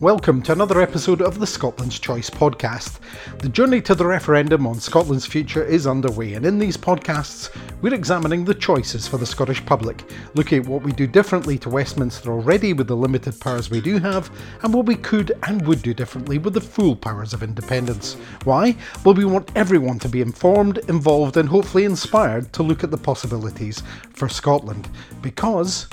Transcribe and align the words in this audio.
Welcome 0.00 0.42
to 0.42 0.52
another 0.52 0.80
episode 0.80 1.20
of 1.20 1.40
the 1.40 1.46
Scotland's 1.46 1.98
Choice 1.98 2.30
podcast. 2.30 3.00
The 3.40 3.48
journey 3.48 3.80
to 3.80 3.96
the 3.96 4.06
referendum 4.06 4.64
on 4.64 4.78
Scotland's 4.78 5.26
future 5.26 5.64
is 5.64 5.88
underway, 5.88 6.34
and 6.34 6.46
in 6.46 6.56
these 6.56 6.76
podcasts, 6.76 7.50
we're 7.82 7.94
examining 7.94 8.44
the 8.44 8.54
choices 8.54 9.08
for 9.08 9.18
the 9.18 9.26
Scottish 9.26 9.66
public, 9.66 10.08
looking 10.34 10.60
at 10.60 10.68
what 10.68 10.82
we 10.82 10.92
do 10.92 11.08
differently 11.08 11.58
to 11.58 11.68
Westminster 11.68 12.30
already 12.30 12.72
with 12.72 12.86
the 12.86 12.94
limited 12.94 13.40
powers 13.40 13.70
we 13.70 13.80
do 13.80 13.98
have, 13.98 14.30
and 14.62 14.72
what 14.72 14.86
we 14.86 14.94
could 14.94 15.36
and 15.48 15.66
would 15.66 15.82
do 15.82 15.92
differently 15.92 16.38
with 16.38 16.54
the 16.54 16.60
full 16.60 16.94
powers 16.94 17.34
of 17.34 17.42
independence. 17.42 18.14
Why? 18.44 18.76
Well, 19.04 19.16
we 19.16 19.24
want 19.24 19.50
everyone 19.56 19.98
to 19.98 20.08
be 20.08 20.20
informed, 20.20 20.78
involved, 20.88 21.36
and 21.36 21.48
hopefully 21.48 21.86
inspired 21.86 22.52
to 22.52 22.62
look 22.62 22.84
at 22.84 22.92
the 22.92 22.96
possibilities 22.96 23.82
for 24.10 24.28
Scotland. 24.28 24.88
Because 25.22 25.88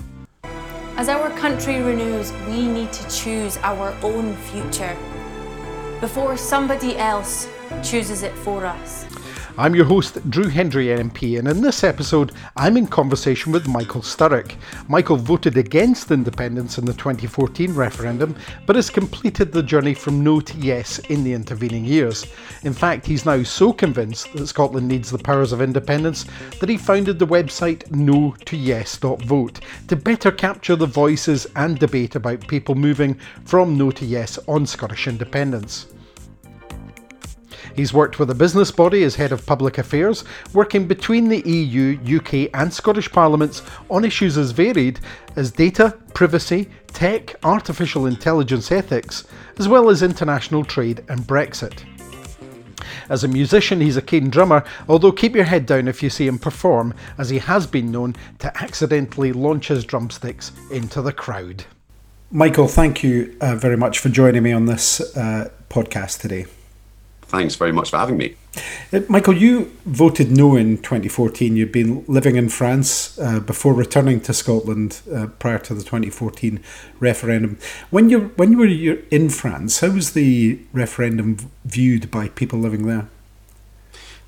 as 0.97 1.09
our 1.09 1.29
country 1.31 1.81
renews, 1.81 2.31
we 2.47 2.67
need 2.67 2.91
to 2.93 3.09
choose 3.09 3.57
our 3.57 3.93
own 4.01 4.33
future 4.37 4.95
before 5.99 6.37
somebody 6.37 6.97
else 6.97 7.49
chooses 7.83 8.23
it 8.23 8.33
for 8.33 8.65
us. 8.65 9.05
I'm 9.57 9.73
your 9.73 9.85
host, 9.85 10.29
Drew 10.29 10.49
Hendry 10.49 10.87
MP, 10.87 11.39
and 11.39 11.47
in 11.47 11.61
this 11.61 11.85
episode, 11.85 12.33
I'm 12.57 12.75
in 12.75 12.87
conversation 12.87 13.53
with 13.53 13.69
Michael 13.69 14.01
Sturrock. 14.01 14.53
Michael 14.89 15.15
voted 15.15 15.55
against 15.55 16.11
independence 16.11 16.77
in 16.77 16.83
the 16.83 16.91
2014 16.91 17.73
referendum, 17.73 18.35
but 18.65 18.75
has 18.75 18.89
completed 18.89 19.53
the 19.53 19.63
journey 19.63 19.93
from 19.93 20.21
no 20.21 20.41
to 20.41 20.57
yes 20.57 20.99
in 20.99 21.23
the 21.23 21.31
intervening 21.31 21.85
years. 21.85 22.25
In 22.63 22.73
fact, 22.73 23.05
he's 23.05 23.25
now 23.25 23.43
so 23.43 23.71
convinced 23.71 24.33
that 24.33 24.47
Scotland 24.47 24.89
needs 24.89 25.09
the 25.09 25.19
powers 25.19 25.53
of 25.53 25.61
independence 25.61 26.25
that 26.59 26.67
he 26.67 26.77
founded 26.77 27.17
the 27.17 27.25
website 27.25 27.89
no 27.91 28.35
to 28.43 28.57
yes.vote 28.57 29.61
to 29.87 29.95
better 29.95 30.33
capture 30.33 30.75
the 30.75 30.85
voices 30.85 31.47
and 31.55 31.79
debate 31.79 32.15
about 32.15 32.45
people 32.45 32.75
moving 32.75 33.17
from 33.45 33.77
no 33.77 33.89
to 33.91 34.05
yes 34.05 34.37
on 34.49 34.65
Scottish 34.65 35.07
independence. 35.07 35.87
He's 37.75 37.93
worked 37.93 38.19
with 38.19 38.29
a 38.29 38.35
business 38.35 38.71
body 38.71 39.03
as 39.03 39.15
head 39.15 39.33
of 39.33 39.45
public 39.45 39.77
affairs, 39.77 40.23
working 40.53 40.87
between 40.87 41.27
the 41.27 41.41
EU, 41.41 42.17
UK, 42.17 42.49
and 42.53 42.73
Scottish 42.73 43.11
parliaments 43.11 43.63
on 43.89 44.05
issues 44.05 44.37
as 44.37 44.51
varied 44.51 45.01
as 45.35 45.51
data, 45.51 45.97
privacy, 46.13 46.69
tech, 46.87 47.35
artificial 47.43 48.05
intelligence 48.05 48.71
ethics, 48.71 49.25
as 49.57 49.67
well 49.67 49.89
as 49.89 50.01
international 50.01 50.63
trade 50.63 51.03
and 51.09 51.21
Brexit. 51.21 51.83
As 53.09 53.25
a 53.25 53.27
musician, 53.27 53.81
he's 53.81 53.97
a 53.97 54.01
keen 54.01 54.29
drummer, 54.29 54.63
although 54.87 55.11
keep 55.11 55.35
your 55.35 55.43
head 55.43 55.65
down 55.65 55.89
if 55.89 56.01
you 56.01 56.09
see 56.09 56.27
him 56.27 56.39
perform, 56.39 56.93
as 57.17 57.29
he 57.29 57.39
has 57.39 57.67
been 57.67 57.91
known 57.91 58.15
to 58.39 58.63
accidentally 58.63 59.33
launch 59.33 59.67
his 59.67 59.83
drumsticks 59.83 60.53
into 60.71 61.01
the 61.01 61.13
crowd. 61.13 61.65
Michael, 62.31 62.67
thank 62.67 63.03
you 63.03 63.35
uh, 63.41 63.55
very 63.55 63.77
much 63.77 63.99
for 63.99 64.09
joining 64.09 64.43
me 64.43 64.53
on 64.53 64.65
this 64.65 65.15
uh, 65.17 65.49
podcast 65.69 66.21
today 66.21 66.45
thanks 67.27 67.55
very 67.55 67.71
much 67.71 67.89
for 67.89 67.97
having 67.97 68.17
me. 68.17 68.35
Uh, 68.93 69.01
Michael, 69.09 69.35
you 69.35 69.71
voted 69.85 70.31
no 70.31 70.55
in 70.55 70.77
2014. 70.77 71.55
You'd 71.55 71.71
been 71.71 72.05
living 72.07 72.35
in 72.35 72.49
France 72.49 73.17
uh, 73.19 73.39
before 73.39 73.73
returning 73.73 74.21
to 74.21 74.33
Scotland 74.33 75.01
uh, 75.13 75.27
prior 75.39 75.59
to 75.59 75.73
the 75.73 75.83
2014 75.83 76.61
referendum. 76.99 77.57
When 77.89 78.09
you 78.09 78.31
when 78.37 78.51
you 78.51 78.57
were 78.57 78.99
in 79.11 79.29
France, 79.29 79.79
how 79.79 79.89
was 79.89 80.13
the 80.13 80.59
referendum 80.73 81.51
viewed 81.65 82.09
by 82.09 82.29
people 82.29 82.59
living 82.59 82.85
there? 82.87 83.07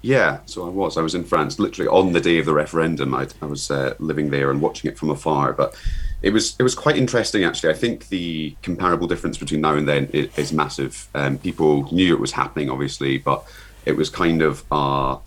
Yeah, 0.01 0.39
so 0.45 0.65
I 0.65 0.69
was. 0.69 0.97
I 0.97 1.01
was 1.01 1.15
in 1.15 1.23
France 1.23 1.59
literally 1.59 1.89
on 1.89 2.13
the 2.13 2.21
day 2.21 2.37
of 2.37 2.45
the 2.45 2.53
referendum. 2.53 3.15
I, 3.15 3.27
I 3.41 3.45
was 3.45 3.71
uh, 3.71 3.95
living 3.99 4.29
there 4.29 4.51
and 4.51 4.61
watching 4.61 4.91
it 4.91 4.97
from 4.97 5.09
afar, 5.09 5.53
but 5.53 5.75
it 6.21 6.31
was 6.31 6.55
it 6.57 6.63
was 6.63 6.75
quite 6.75 6.97
interesting 6.97 7.43
actually. 7.43 7.69
I 7.69 7.75
think 7.75 8.09
the 8.09 8.55
comparable 8.61 9.07
difference 9.07 9.37
between 9.37 9.61
now 9.61 9.75
and 9.75 9.87
then 9.87 10.09
is, 10.13 10.37
is 10.37 10.53
massive. 10.53 11.07
Um, 11.13 11.37
people 11.37 11.91
knew 11.93 12.13
it 12.13 12.19
was 12.19 12.31
happening, 12.31 12.69
obviously, 12.69 13.17
but 13.17 13.43
it 13.85 13.95
was 13.95 14.09
kind 14.09 14.41
of 14.41 14.63
uh, 14.71 15.17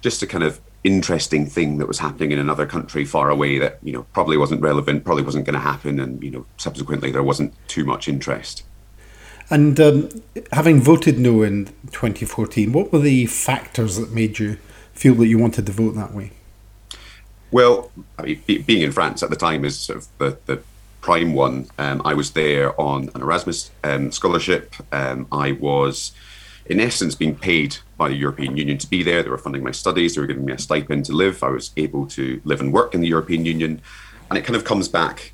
just 0.00 0.22
a 0.22 0.26
kind 0.26 0.44
of 0.44 0.60
interesting 0.82 1.46
thing 1.46 1.78
that 1.78 1.86
was 1.86 1.98
happening 1.98 2.32
in 2.32 2.38
another 2.38 2.66
country 2.66 3.04
far 3.04 3.30
away 3.30 3.58
that 3.58 3.78
you 3.82 3.92
know 3.92 4.02
probably 4.12 4.36
wasn't 4.36 4.60
relevant, 4.60 5.04
probably 5.04 5.22
wasn't 5.22 5.44
going 5.44 5.54
to 5.54 5.60
happen, 5.60 6.00
and 6.00 6.22
you 6.22 6.30
know 6.30 6.44
subsequently 6.56 7.12
there 7.12 7.22
wasn't 7.22 7.54
too 7.68 7.84
much 7.84 8.08
interest. 8.08 8.64
And 9.48 9.80
um, 9.80 10.08
having 10.52 10.80
voted 10.80 11.18
no 11.18 11.42
in 11.42 11.66
2014, 11.90 12.72
what 12.72 12.92
were 12.92 13.00
the 13.00 13.26
factors 13.26 13.96
that 13.96 14.12
made 14.12 14.38
you 14.38 14.58
feel 14.92 15.14
that 15.16 15.26
you 15.26 15.38
wanted 15.38 15.66
to 15.66 15.72
vote 15.72 15.96
that 15.96 16.14
way? 16.14 16.30
Well, 17.50 17.90
I 18.18 18.22
mean, 18.22 18.42
be, 18.46 18.58
being 18.58 18.82
in 18.82 18.92
France 18.92 19.22
at 19.22 19.30
the 19.30 19.36
time 19.36 19.64
is 19.64 19.78
sort 19.78 19.98
of 19.98 20.08
the, 20.18 20.38
the 20.46 20.62
prime 21.00 21.34
one. 21.34 21.66
Um, 21.78 22.02
I 22.04 22.14
was 22.14 22.32
there 22.32 22.78
on 22.80 23.10
an 23.14 23.22
Erasmus 23.22 23.70
um, 23.82 24.12
scholarship. 24.12 24.74
Um, 24.92 25.26
I 25.32 25.52
was, 25.52 26.12
in 26.66 26.80
essence, 26.80 27.14
being 27.14 27.36
paid 27.36 27.78
by 27.96 28.08
the 28.08 28.14
European 28.14 28.56
Union 28.56 28.78
to 28.78 28.86
be 28.88 29.02
there. 29.02 29.22
They 29.22 29.30
were 29.30 29.38
funding 29.38 29.64
my 29.64 29.72
studies. 29.72 30.14
They 30.14 30.20
were 30.20 30.26
giving 30.26 30.44
me 30.44 30.52
a 30.52 30.58
stipend 30.58 31.06
to 31.06 31.12
live. 31.12 31.42
I 31.42 31.48
was 31.48 31.70
able 31.76 32.06
to 32.08 32.40
live 32.44 32.60
and 32.60 32.72
work 32.72 32.94
in 32.94 33.00
the 33.00 33.08
European 33.08 33.44
Union. 33.44 33.80
And 34.28 34.38
it 34.38 34.44
kind 34.44 34.56
of 34.56 34.64
comes 34.64 34.88
back 34.88 35.32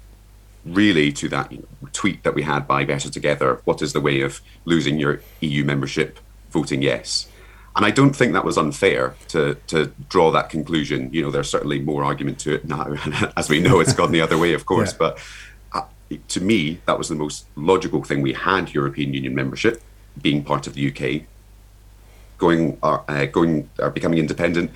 really 0.64 1.12
to 1.12 1.28
that 1.28 1.52
you 1.52 1.58
know, 1.58 1.88
tweet 1.92 2.22
that 2.24 2.34
we 2.34 2.42
had 2.42 2.66
by 2.66 2.84
Better 2.84 3.10
Together. 3.10 3.60
What 3.64 3.82
is 3.82 3.92
the 3.92 4.00
way 4.00 4.22
of 4.22 4.40
losing 4.64 4.98
your 4.98 5.20
EU 5.40 5.64
membership? 5.64 6.18
Voting 6.50 6.82
yes. 6.82 7.28
And 7.76 7.84
I 7.84 7.90
don't 7.90 8.16
think 8.16 8.32
that 8.32 8.44
was 8.44 8.56
unfair 8.56 9.14
to 9.28 9.54
to 9.66 9.92
draw 10.08 10.30
that 10.30 10.48
conclusion. 10.48 11.10
You 11.12 11.22
know, 11.22 11.30
there's 11.30 11.50
certainly 11.50 11.78
more 11.78 12.02
argument 12.02 12.38
to 12.40 12.54
it 12.54 12.64
now, 12.64 12.94
as 13.36 13.50
we 13.50 13.60
know, 13.60 13.80
it's 13.80 13.92
gone 13.92 14.12
the 14.12 14.22
other 14.22 14.38
way, 14.38 14.54
of 14.54 14.64
course. 14.72 14.92
Yeah. 14.92 14.98
But 14.98 15.18
uh, 15.72 15.82
to 16.28 16.40
me, 16.40 16.80
that 16.86 16.96
was 16.96 17.10
the 17.10 17.14
most 17.14 17.46
logical 17.54 18.02
thing. 18.02 18.22
We 18.22 18.32
had 18.32 18.72
European 18.72 19.12
Union 19.12 19.34
membership, 19.34 19.82
being 20.20 20.42
part 20.42 20.66
of 20.66 20.72
the 20.72 20.88
UK, 20.88 21.26
going 22.38 22.78
uh, 22.82 23.00
uh, 23.08 23.26
going 23.26 23.68
uh, 23.78 23.90
becoming 23.90 24.18
independent. 24.18 24.70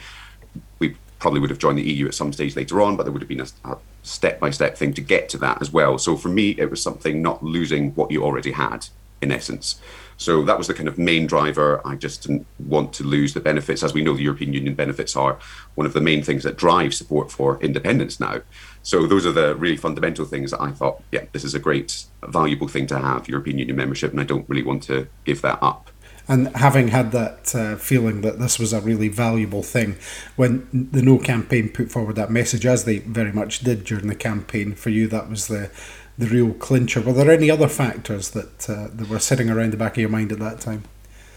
We 0.79 0.97
probably 1.19 1.41
would 1.41 1.51
have 1.51 1.59
joined 1.59 1.79
the 1.79 1.91
EU 1.91 2.07
at 2.07 2.15
some 2.15 2.35
stage 2.35 2.55
later 2.55 2.83
on, 2.83 2.97
but 2.97 3.05
there 3.05 3.13
would 3.13 3.23
have 3.23 3.29
been 3.29 3.41
a 3.41 3.79
step 4.03 4.41
by 4.41 4.51
step 4.51 4.77
thing 4.77 4.93
to 4.95 5.01
get 5.01 5.29
to 5.31 5.39
that 5.39 5.61
as 5.63 5.71
well. 5.73 5.97
So 5.99 6.17
for 6.17 6.29
me, 6.29 6.51
it 6.51 6.71
was 6.71 6.83
something 6.83 7.23
not 7.23 7.43
losing 7.43 7.93
what 7.95 8.11
you 8.11 8.23
already 8.25 8.53
had, 8.53 8.89
in 9.23 9.33
essence. 9.33 9.81
So 10.21 10.43
that 10.43 10.59
was 10.59 10.67
the 10.67 10.75
kind 10.75 10.87
of 10.87 10.99
main 10.99 11.27
driver. 11.27 11.81
I 11.83 11.95
just 11.97 12.21
didn't 12.21 12.47
want 12.59 12.93
to 12.93 13.05
lose 13.05 13.33
the 13.33 13.41
benefits. 13.41 13.83
As 13.83 13.95
we 13.95 14.03
know, 14.03 14.13
the 14.13 14.23
European 14.23 14.53
Union 14.53 14.75
benefits 14.75 15.17
are 15.17 15.39
one 15.77 15.87
of 15.87 15.95
the 15.95 16.01
main 16.03 16.23
things 16.23 16.43
that 16.43 16.59
drive 16.59 16.93
support 16.93 17.33
for 17.33 17.59
independence 17.63 18.21
now. 18.21 18.43
So 18.83 19.07
those 19.07 19.25
are 19.25 19.33
the 19.33 19.55
really 19.57 19.79
fundamental 19.79 20.27
things 20.27 20.51
that 20.51 20.61
I 20.61 20.73
thought, 20.73 21.03
yeah, 21.11 21.25
this 21.33 21.43
is 21.43 21.55
a 21.55 21.59
great, 21.59 22.05
valuable 22.23 22.69
thing 22.69 22.87
to 22.89 22.99
have, 22.99 23.31
European 23.31 23.57
Union 23.57 23.77
membership, 23.77 24.11
and 24.11 24.21
I 24.21 24.25
don't 24.25 24.47
really 24.47 24.63
want 24.63 24.83
to 24.85 25.09
give 25.25 25.41
that 25.41 25.59
up. 25.63 25.91
And 26.29 26.55
having 26.55 26.89
had 26.89 27.13
that 27.13 27.55
uh, 27.55 27.77
feeling 27.77 28.21
that 28.21 28.39
this 28.39 28.59
was 28.59 28.75
a 28.75 28.81
really 28.83 29.09
valuable 29.09 29.63
thing, 29.63 29.97
when 30.37 30.69
the 30.93 31.03
No 31.03 31.19
campaign 31.19 31.71
put 31.71 31.91
forward 31.91 32.17
that 32.17 32.31
message, 32.31 32.67
as 32.67 32.85
they 32.85 32.99
very 32.99 33.33
much 33.33 33.61
did 33.61 33.85
during 33.85 34.07
the 34.07 34.15
campaign, 34.15 34.75
for 34.75 34.91
you, 34.91 35.09
that 35.09 35.31
was 35.31 35.49
the 35.49 35.71
the 36.21 36.27
real 36.27 36.53
clincher. 36.53 37.01
Were 37.01 37.15
there 37.15 37.31
any 37.31 37.51
other 37.51 37.69
factors 37.69 38.31
that 38.31 38.69
uh, 38.69 38.89
that 38.93 39.09
were 39.09 39.19
sitting 39.19 39.51
around 39.51 39.73
the 39.73 39.77
back 39.77 39.93
of 39.93 39.99
your 39.99 40.11
mind 40.11 40.31
at 40.31 40.39
that 40.39 40.61
time? 40.61 40.85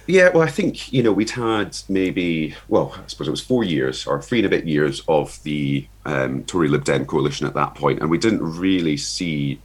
Yeah, 0.05 0.29
well, 0.29 0.44
I 0.44 0.49
think 0.49 0.91
you 0.91 1.01
know 1.01 1.13
we'd 1.13 1.31
had 1.31 1.77
maybe 1.88 2.55
well, 2.67 2.94
I 2.97 3.07
suppose 3.07 3.27
it 3.27 3.31
was 3.31 3.41
four 3.41 3.63
years 3.63 4.05
or 4.05 4.21
three 4.21 4.39
and 4.39 4.45
a 4.45 4.49
bit 4.49 4.66
years 4.66 5.01
of 5.07 5.41
the 5.44 5.88
um, 6.05 6.44
Tory 6.44 6.67
Lib 6.67 6.83
Dem 6.83 7.05
coalition 7.05 7.47
at 7.47 7.53
that 7.53 7.75
point, 7.75 8.01
and 8.01 8.09
we 8.09 8.17
didn't 8.17 8.44
really 8.44 8.97
see. 8.97 9.59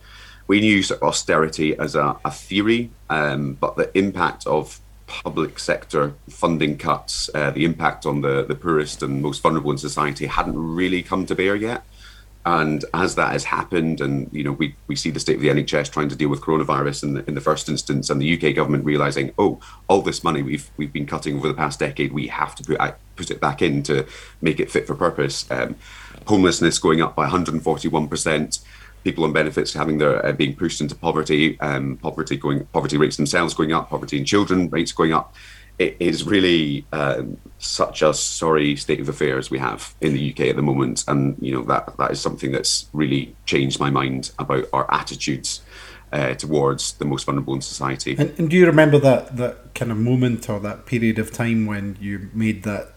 We 0.47 0.61
knew 0.61 0.83
austerity 1.03 1.79
as 1.79 1.95
a, 1.95 2.17
a 2.25 2.31
theory, 2.31 2.91
um, 3.11 3.55
but 3.55 3.77
the 3.77 3.97
impact 3.99 4.47
of 4.47 4.81
public 5.07 5.59
sector 5.59 6.15
funding 6.31 6.79
cuts, 6.79 7.29
uh, 7.35 7.51
the 7.51 7.65
impact 7.65 8.07
on 8.07 8.21
the 8.21 8.45
the 8.45 8.55
poorest 8.55 9.03
and 9.03 9.21
most 9.21 9.43
vulnerable 9.43 9.73
in 9.73 9.79
society 9.79 10.27
hadn't 10.27 10.57
really 10.57 11.03
come 11.03 11.27
to 11.27 11.35
bear 11.35 11.57
yet. 11.57 11.83
And 12.47 12.85
as 12.95 13.15
that 13.17 13.33
has 13.33 13.45
happened, 13.45 14.01
and 14.01 14.29
you 14.33 14.43
know, 14.43 14.53
we, 14.53 14.75
we 14.87 14.97
see 14.97 15.11
the 15.11 15.21
state 15.21 15.37
of 15.37 15.43
the 15.43 15.49
NHS 15.49 15.91
trying 15.91 16.09
to 16.09 16.17
deal 16.17 16.29
with 16.29 16.41
coronavirus 16.41 17.03
in 17.03 17.15
the, 17.15 17.25
in 17.29 17.35
the 17.35 17.41
first 17.41 17.69
instance, 17.69 18.09
and 18.09 18.21
the 18.21 18.35
UK 18.35 18.55
government 18.55 18.85
realizing, 18.85 19.33
oh, 19.39 19.61
all 19.89 20.03
this 20.03 20.25
money 20.25 20.43
we've 20.43 20.71
we've 20.77 20.93
been 20.93 21.07
cutting 21.07 21.37
over 21.37 21.49
the 21.49 21.55
past 21.55 21.79
decade, 21.81 22.13
we 22.13 22.29
have 22.29 22.55
to 22.55 22.65
put 22.65 22.81
put 23.17 23.31
it 23.31 23.41
back 23.41 23.61
in 23.61 23.83
to 23.83 24.07
make 24.41 24.61
it 24.61 24.71
fit 24.71 24.87
for 24.87 24.95
purpose. 24.95 25.51
Um, 25.51 25.77
homelessness 26.27 26.79
going 26.79 27.03
up 27.03 27.15
by 27.15 27.23
141 27.23 28.09
percent 28.09 28.61
people 29.05 29.25
on 29.25 29.33
benefits 29.33 29.73
having 29.75 29.99
their 29.99 30.25
uh, 30.25 30.33
being 30.33 30.55
pushed 30.55 30.81
into 30.81 30.95
poverty, 30.95 31.61
um, 31.61 31.97
poverty 31.99 32.37
going 32.37 32.65
poverty 32.67 32.97
rates 32.97 33.17
themselves 33.17 33.55
going 33.55 33.73
up, 33.73 33.91
poverty 33.91 34.19
in 34.19 34.25
children 34.25 34.69
rates 34.71 34.93
going 34.93 35.13
up 35.13 35.35
it 35.79 35.97
is 36.01 36.25
really 36.25 36.85
um, 36.93 37.39
such 37.59 38.03
a 38.03 38.13
sorry 38.13 38.77
state 38.77 39.01
of 39.01 39.09
affairs 39.09 39.51
we 39.51 39.59
have 39.59 39.95
in 40.01 40.13
the 40.13 40.31
UK 40.33 40.41
at 40.49 40.57
the 40.57 40.63
moment, 40.63 41.05
and 41.09 41.37
you 41.41 41.55
know 41.55 41.63
that 41.65 41.97
that 41.99 42.11
is 42.11 42.21
something 42.21 42.53
that's 42.53 42.89
really 42.93 43.35
changed 43.47 43.79
my 43.79 43.91
mind 43.91 44.33
about 44.39 44.67
our 44.73 44.93
attitudes 44.93 45.63
uh, 46.13 46.35
towards 46.35 46.93
the 46.95 47.05
most 47.05 47.25
vulnerable 47.25 47.55
in 47.55 47.61
society. 47.61 48.17
And, 48.19 48.35
and, 48.39 48.51
do 48.51 48.57
you 48.57 48.67
remember 48.67 48.99
that 48.99 49.37
that 49.37 49.75
kind 49.75 49.93
of 49.93 49.99
moment 49.99 50.49
or 50.49 50.59
that 50.61 50.87
period 50.87 51.19
of 51.19 51.33
time 51.33 51.67
when 51.67 51.97
you 52.01 52.31
made 52.33 52.65
that 52.65 52.95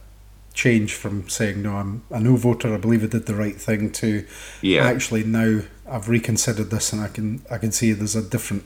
change 0.53 0.93
from 0.93 1.29
saying 1.29 1.61
no, 1.61 1.75
I'm 1.75 2.03
a 2.09 2.19
no 2.19 2.35
voter. 2.35 2.73
I 2.73 2.77
believe 2.77 3.03
I 3.03 3.07
did 3.07 3.25
the 3.25 3.35
right 3.35 3.55
thing 3.55 3.91
to 3.93 4.25
Yeah. 4.61 4.85
actually 4.85 5.23
now 5.23 5.61
I've 5.89 6.09
reconsidered 6.09 6.71
this 6.71 6.91
and 6.93 7.01
I 7.01 7.07
can 7.07 7.41
I 7.49 7.57
can 7.57 7.71
see 7.71 7.93
there's 7.93 8.15
a 8.15 8.21
different 8.21 8.65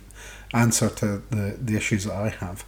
answer 0.54 0.90
to 0.90 1.22
the 1.30 1.58
the 1.62 1.76
issues 1.76 2.06
that 2.06 2.16
I 2.16 2.30
have. 2.30 2.66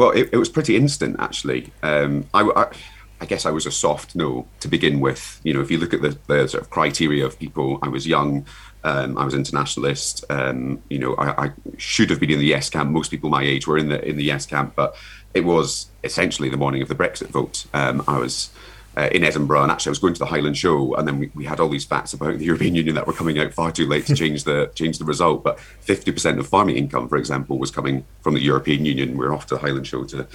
Well, 0.00 0.12
it, 0.12 0.30
it 0.32 0.38
was 0.38 0.48
pretty 0.48 0.76
instant, 0.76 1.16
actually. 1.18 1.74
Um, 1.82 2.24
I, 2.32 2.40
I, 2.56 2.72
I 3.20 3.26
guess 3.26 3.44
I 3.44 3.50
was 3.50 3.66
a 3.66 3.70
soft 3.70 4.16
no 4.16 4.48
to 4.60 4.66
begin 4.66 4.98
with. 4.98 5.38
You 5.44 5.52
know, 5.52 5.60
if 5.60 5.70
you 5.70 5.76
look 5.76 5.92
at 5.92 6.00
the, 6.00 6.16
the 6.26 6.48
sort 6.48 6.62
of 6.62 6.70
criteria 6.70 7.26
of 7.26 7.38
people, 7.38 7.78
I 7.82 7.88
was 7.88 8.06
young, 8.06 8.46
um, 8.82 9.18
I 9.18 9.26
was 9.26 9.34
internationalist. 9.34 10.24
Um, 10.30 10.82
you 10.88 10.98
know, 10.98 11.14
I, 11.16 11.44
I 11.44 11.52
should 11.76 12.08
have 12.08 12.18
been 12.18 12.30
in 12.30 12.38
the 12.38 12.46
yes 12.46 12.70
camp. 12.70 12.88
Most 12.88 13.10
people 13.10 13.28
my 13.28 13.42
age 13.42 13.66
were 13.66 13.76
in 13.76 13.90
the 13.90 14.02
in 14.02 14.16
the 14.16 14.24
yes 14.24 14.46
camp, 14.46 14.72
but 14.74 14.96
it 15.34 15.44
was 15.44 15.88
essentially 16.02 16.48
the 16.48 16.56
morning 16.56 16.80
of 16.80 16.88
the 16.88 16.94
Brexit 16.94 17.28
vote. 17.28 17.66
Um, 17.74 18.02
I 18.08 18.18
was 18.18 18.48
uh, 18.96 19.08
in 19.12 19.22
Edinburgh, 19.22 19.62
and 19.62 19.72
actually 19.72 19.90
I 19.90 19.92
was 19.92 19.98
going 19.98 20.14
to 20.14 20.18
the 20.18 20.26
Highland 20.26 20.56
Show, 20.56 20.94
and 20.94 21.06
then 21.06 21.18
we, 21.18 21.30
we 21.34 21.44
had 21.44 21.60
all 21.60 21.68
these 21.68 21.84
facts 21.84 22.12
about 22.12 22.38
the 22.38 22.44
European 22.50 22.74
Union 22.74 22.94
that 22.96 23.06
were 23.06 23.12
coming 23.12 23.38
out 23.38 23.52
far 23.52 23.70
too 23.70 23.86
late 23.86 24.06
to 24.06 24.14
change 24.14 24.44
the 24.44 24.70
change 24.74 24.98
the 24.98 25.04
result. 25.04 25.44
But 25.44 25.58
50% 25.86 26.38
of 26.38 26.46
farming 26.46 26.76
income, 26.76 27.08
for 27.08 27.16
example, 27.16 27.58
was 27.58 27.70
coming 27.70 28.04
from 28.22 28.34
the 28.34 28.40
European 28.40 28.84
Union. 28.84 29.16
We 29.16 29.26
are 29.26 29.32
off 29.32 29.46
to 29.46 29.54
the 29.54 29.60
Highland 29.60 29.86
Show 29.86 30.04
to 30.04 30.26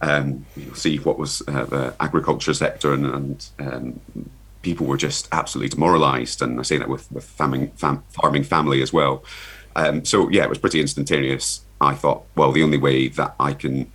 um, 0.00 0.46
you 0.56 0.66
know, 0.66 0.72
see 0.72 0.96
what 0.98 1.18
was 1.18 1.42
uh, 1.48 1.64
the 1.64 1.94
agriculture 2.00 2.54
sector, 2.54 2.92
and, 2.92 3.06
and 3.06 3.48
um, 3.58 4.00
people 4.62 4.86
were 4.86 4.96
just 4.96 5.28
absolutely 5.32 5.68
demoralised. 5.68 6.40
And 6.40 6.58
I 6.58 6.62
say 6.62 6.78
that 6.78 6.88
with 6.88 7.10
with 7.12 7.24
farming 7.24 7.72
fam- 7.72 8.04
farming 8.08 8.44
family 8.44 8.82
as 8.82 8.92
well. 8.92 9.24
Um, 9.76 10.04
so 10.04 10.28
yeah, 10.30 10.44
it 10.44 10.48
was 10.48 10.58
pretty 10.58 10.80
instantaneous. 10.80 11.62
I 11.80 11.94
thought, 11.94 12.24
well, 12.34 12.50
the 12.50 12.62
only 12.62 12.78
way 12.78 13.08
that 13.08 13.36
I 13.38 13.52
can 13.52 13.92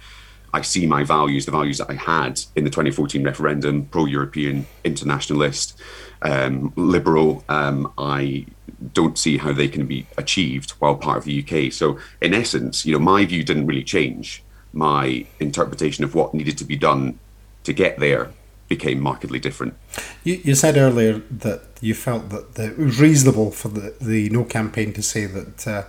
I 0.53 0.61
see 0.61 0.85
my 0.85 1.03
values, 1.03 1.45
the 1.45 1.51
values 1.51 1.79
that 1.79 1.89
I 1.89 1.95
had 1.95 2.39
in 2.55 2.63
the 2.63 2.69
2014 2.69 3.23
referendum, 3.23 3.85
pro-European, 3.85 4.67
internationalist, 4.83 5.79
um, 6.21 6.71
liberal. 6.75 7.43
Um, 7.49 7.91
I 7.97 8.45
don't 8.93 9.17
see 9.17 9.37
how 9.37 9.51
they 9.51 9.67
can 9.67 9.87
be 9.87 10.05
achieved 10.15 10.71
while 10.71 10.95
part 10.95 11.17
of 11.17 11.25
the 11.25 11.43
UK. 11.43 11.73
So, 11.73 11.97
in 12.21 12.33
essence, 12.33 12.85
you 12.85 12.93
know, 12.93 12.99
my 12.99 13.25
view 13.25 13.43
didn't 13.43 13.65
really 13.65 13.83
change. 13.83 14.43
My 14.73 15.25
interpretation 15.39 16.03
of 16.03 16.13
what 16.13 16.33
needed 16.33 16.57
to 16.59 16.65
be 16.65 16.75
done 16.75 17.19
to 17.63 17.73
get 17.73 17.99
there 17.99 18.31
became 18.67 18.99
markedly 18.99 19.39
different. 19.39 19.75
You, 20.23 20.39
you 20.43 20.55
said 20.55 20.77
earlier 20.77 21.21
that 21.31 21.61
you 21.81 21.95
felt 21.95 22.29
that 22.29 22.55
the, 22.55 22.65
it 22.65 22.77
was 22.77 22.99
reasonable 22.99 23.51
for 23.51 23.69
the, 23.69 23.95
the 23.99 24.29
No 24.29 24.43
campaign 24.43 24.93
to 24.93 25.01
say 25.01 25.25
that, 25.25 25.67
uh, 25.67 25.83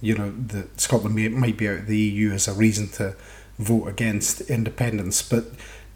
you 0.00 0.16
know, 0.16 0.30
that 0.30 0.80
Scotland 0.80 1.14
may, 1.14 1.28
might 1.28 1.56
be 1.56 1.68
out 1.68 1.78
of 1.78 1.86
the 1.86 1.96
EU 1.96 2.32
as 2.32 2.48
a 2.48 2.52
reason 2.52 2.88
to 2.88 3.14
vote 3.60 3.86
against 3.86 4.40
independence. 4.42 5.22
But 5.22 5.46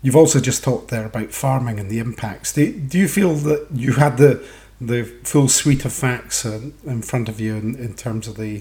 you've 0.02 0.16
also 0.16 0.40
just 0.40 0.62
talked 0.62 0.88
there 0.88 1.06
about 1.06 1.32
farming 1.32 1.78
and 1.78 1.90
the 1.90 1.99
impacts. 1.99 2.52
Do, 2.52 2.72
do 2.72 2.99
you 2.99 3.08
feel 3.08 3.34
that 3.34 3.69
you 3.72 3.94
had 3.94 4.19
the 4.19 4.44
the 4.81 5.05
full 5.22 5.49
suite 5.49 5.84
of 5.84 5.93
facts 5.93 6.44
uh, 6.44 6.61
in 6.84 7.00
front 7.00 7.28
of 7.28 7.40
you 7.40 7.55
in, 7.55 7.76
in 7.76 7.94
terms 7.94 8.26
of 8.26 8.37
the 8.37 8.61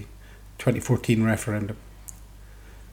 2014 0.58 1.22
referendum? 1.22 1.76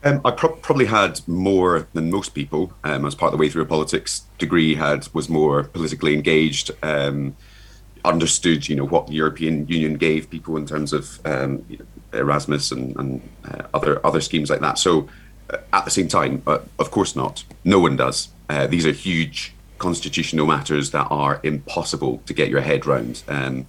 Um, 0.04 0.20
I 0.24 0.32
pro- 0.32 0.56
probably 0.56 0.86
had 0.86 1.20
more 1.28 1.86
than 1.92 2.10
most 2.10 2.30
people. 2.30 2.72
Um, 2.82 3.06
as 3.06 3.14
part 3.14 3.32
of 3.32 3.38
the 3.38 3.40
way 3.40 3.48
through 3.48 3.62
a 3.62 3.66
politics 3.66 4.22
degree, 4.38 4.74
had 4.74 5.08
was 5.14 5.28
more 5.28 5.64
politically 5.64 6.14
engaged. 6.14 6.72
Um, 6.82 7.36
understood, 8.04 8.68
you 8.68 8.74
know, 8.74 8.84
what 8.84 9.06
the 9.06 9.12
European 9.12 9.66
Union 9.68 9.94
gave 9.94 10.28
people 10.28 10.56
in 10.56 10.66
terms 10.66 10.92
of 10.92 11.24
um, 11.24 11.64
you 11.68 11.78
know, 11.78 11.84
Erasmus 12.12 12.72
and, 12.72 12.96
and 12.96 13.30
uh, 13.44 13.62
other 13.72 14.04
other 14.04 14.20
schemes 14.20 14.50
like 14.50 14.60
that. 14.60 14.78
So, 14.78 15.08
at 15.72 15.84
the 15.84 15.90
same 15.90 16.08
time, 16.08 16.42
uh, 16.46 16.58
of 16.78 16.90
course 16.90 17.16
not. 17.16 17.44
No 17.64 17.78
one 17.78 17.96
does. 17.96 18.28
Uh, 18.48 18.66
these 18.66 18.86
are 18.86 18.92
huge 18.92 19.54
constitutional 19.78 20.46
matters 20.46 20.92
that 20.92 21.08
are 21.10 21.40
impossible 21.42 22.22
to 22.26 22.32
get 22.32 22.48
your 22.48 22.60
head 22.60 22.86
round. 22.86 23.22
Um, 23.28 23.66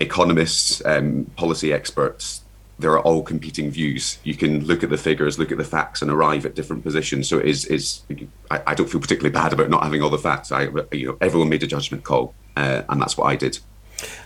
economists, 0.00 0.82
um, 0.84 1.30
policy 1.36 1.72
experts, 1.72 2.42
there 2.78 2.90
are 2.92 3.00
all 3.00 3.22
competing 3.22 3.70
views. 3.70 4.18
You 4.24 4.34
can 4.34 4.64
look 4.64 4.82
at 4.82 4.90
the 4.90 4.96
figures, 4.96 5.38
look 5.38 5.52
at 5.52 5.58
the 5.58 5.64
facts, 5.64 6.02
and 6.02 6.10
arrive 6.10 6.44
at 6.44 6.54
different 6.54 6.82
positions. 6.82 7.28
So 7.28 7.38
it 7.38 7.46
is 7.46 7.64
is 7.66 8.02
I, 8.50 8.62
I 8.68 8.74
don't 8.74 8.88
feel 8.88 9.00
particularly 9.00 9.32
bad 9.32 9.52
about 9.52 9.70
not 9.70 9.84
having 9.84 10.02
all 10.02 10.10
the 10.10 10.18
facts. 10.18 10.50
I 10.50 10.68
you 10.90 11.08
know 11.08 11.16
everyone 11.20 11.48
made 11.48 11.62
a 11.62 11.66
judgment 11.66 12.04
call, 12.04 12.34
uh, 12.56 12.82
and 12.88 13.00
that's 13.00 13.16
what 13.16 13.26
I 13.26 13.36
did. 13.36 13.58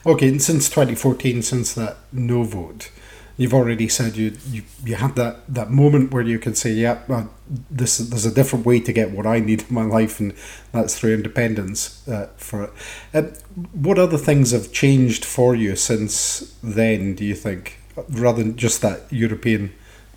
Okay, 0.07 0.29
and 0.29 0.43
since 0.43 0.69
2014, 0.71 1.43
since 1.43 1.75
that 1.75 1.99
no 2.11 2.43
vote, 2.43 2.91
you've 3.39 3.55
already 3.55 3.89
said 3.89 4.17
you 4.17 4.37
you, 4.51 4.63
you 4.85 4.97
had 4.97 5.15
that, 5.17 5.37
that 5.49 5.71
moment 5.71 6.13
where 6.13 6.23
you 6.23 6.39
can 6.39 6.55
say, 6.55 6.73
yeah, 6.73 6.99
well, 7.09 7.31
this 7.71 7.97
there's 7.97 8.27
a 8.27 8.35
different 8.35 8.67
way 8.67 8.81
to 8.81 8.93
get 8.93 9.13
what 9.13 9.27
I 9.27 9.39
need 9.39 9.63
in 9.67 9.75
my 9.75 9.85
life, 9.85 10.21
and 10.21 10.35
that's 10.73 10.99
through 10.99 11.15
independence 11.15 12.07
uh, 12.07 12.29
for 12.37 12.65
it. 12.65 12.73
And 13.15 13.39
what 13.73 13.99
other 13.99 14.19
things 14.19 14.51
have 14.51 14.71
changed 14.73 15.25
for 15.25 15.55
you 15.55 15.77
since 15.77 16.55
then? 16.63 17.15
Do 17.15 17.25
you 17.25 17.35
think, 17.35 17.79
rather 18.11 18.43
than 18.43 18.57
just 18.57 18.83
that 18.83 19.11
European 19.11 19.73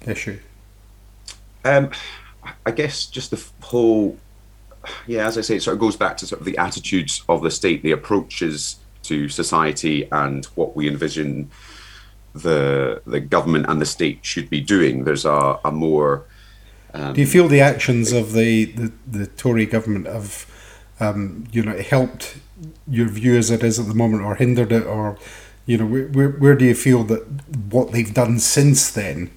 issue? 0.06 0.39
Um, 1.63 1.91
I 2.65 2.71
guess 2.71 3.06
just 3.06 3.29
the 3.29 3.44
whole, 3.68 4.18
yeah, 5.06 5.27
as 5.27 5.38
I 5.38 5.41
say, 5.41 5.57
it 5.57 5.63
sort 5.63 5.75
of 5.75 5.79
goes 5.79 5.95
back 5.95 6.18
to 6.18 6.25
sort 6.25 6.41
of 6.41 6.45
the 6.45 6.57
attitudes 6.57 7.23
of 7.29 7.44
the 7.44 7.51
state, 7.51 7.83
the 7.83 7.91
approaches 7.91 8.77
to 9.03 9.29
society, 9.29 10.07
and 10.12 10.45
what 10.56 10.75
we 10.75 10.88
envision 10.88 11.51
the 12.33 13.01
the 13.06 13.19
government 13.19 13.66
and 13.68 13.81
the 13.81 13.86
state 13.86 14.19
should 14.22 14.50
be 14.50 14.62
doing. 14.62 15.04
There's 15.04 15.25
a, 15.25 15.60
a 15.63 15.72
more. 15.72 16.25
Um, 16.94 17.13
Do 17.13 17.22
you 17.22 17.28
feel 17.28 17.48
the 17.48 17.62
actions 17.62 18.12
of 18.12 18.33
the, 18.33 18.66
the, 18.66 18.92
the 19.07 19.28
Tory 19.28 19.66
government 19.66 20.07
have, 20.07 20.45
um, 21.00 21.45
you 21.50 21.63
know, 21.63 21.78
helped 21.78 22.38
your 22.86 23.07
view 23.07 23.38
as 23.38 23.50
it 23.50 23.63
is 23.63 23.80
at 23.80 23.88
the 23.88 23.94
moment, 23.94 24.24
or 24.24 24.36
hindered 24.36 24.74
it, 24.74 24.86
or, 24.86 25.18
you 25.66 25.78
know, 25.78 25.86
where 25.86 26.30
where 26.30 26.56
do 26.56 26.66
you 26.66 26.75
feel 26.75 27.04
that 27.06 27.24
what 27.72 27.92
they've 27.92 28.13
done 28.13 28.39
since 28.39 28.92
then 28.92 29.31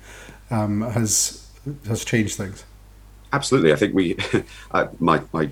um, 0.50 0.80
has 0.80 1.46
has 1.86 2.04
changed 2.04 2.36
things? 2.36 2.64
Absolutely, 3.32 3.72
I 3.72 3.76
think 3.76 3.94
we, 3.94 4.16
uh, 4.72 4.86
my 4.98 5.22
my 5.32 5.50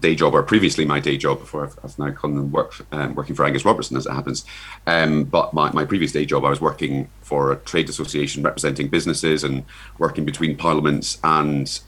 day 0.00 0.14
job, 0.14 0.34
or 0.34 0.42
previously 0.42 0.84
my 0.84 1.00
day 1.00 1.16
job 1.16 1.40
before 1.40 1.64
I've, 1.64 1.78
I've 1.82 1.98
now 1.98 2.10
come 2.12 2.36
and 2.36 2.52
work 2.52 2.74
um, 2.92 3.14
working 3.14 3.34
for 3.34 3.44
Angus 3.44 3.64
Robertson 3.64 3.96
as 3.96 4.06
it 4.06 4.12
happens. 4.12 4.44
Um, 4.86 5.24
but 5.24 5.52
my, 5.52 5.72
my 5.72 5.84
previous 5.84 6.12
day 6.12 6.24
job, 6.24 6.44
I 6.44 6.50
was 6.50 6.60
working 6.60 7.08
for 7.22 7.52
a 7.52 7.56
trade 7.56 7.88
association 7.88 8.42
representing 8.42 8.88
businesses 8.88 9.44
and 9.44 9.64
working 9.98 10.24
between 10.24 10.56
parliaments 10.56 11.18
and 11.24 11.80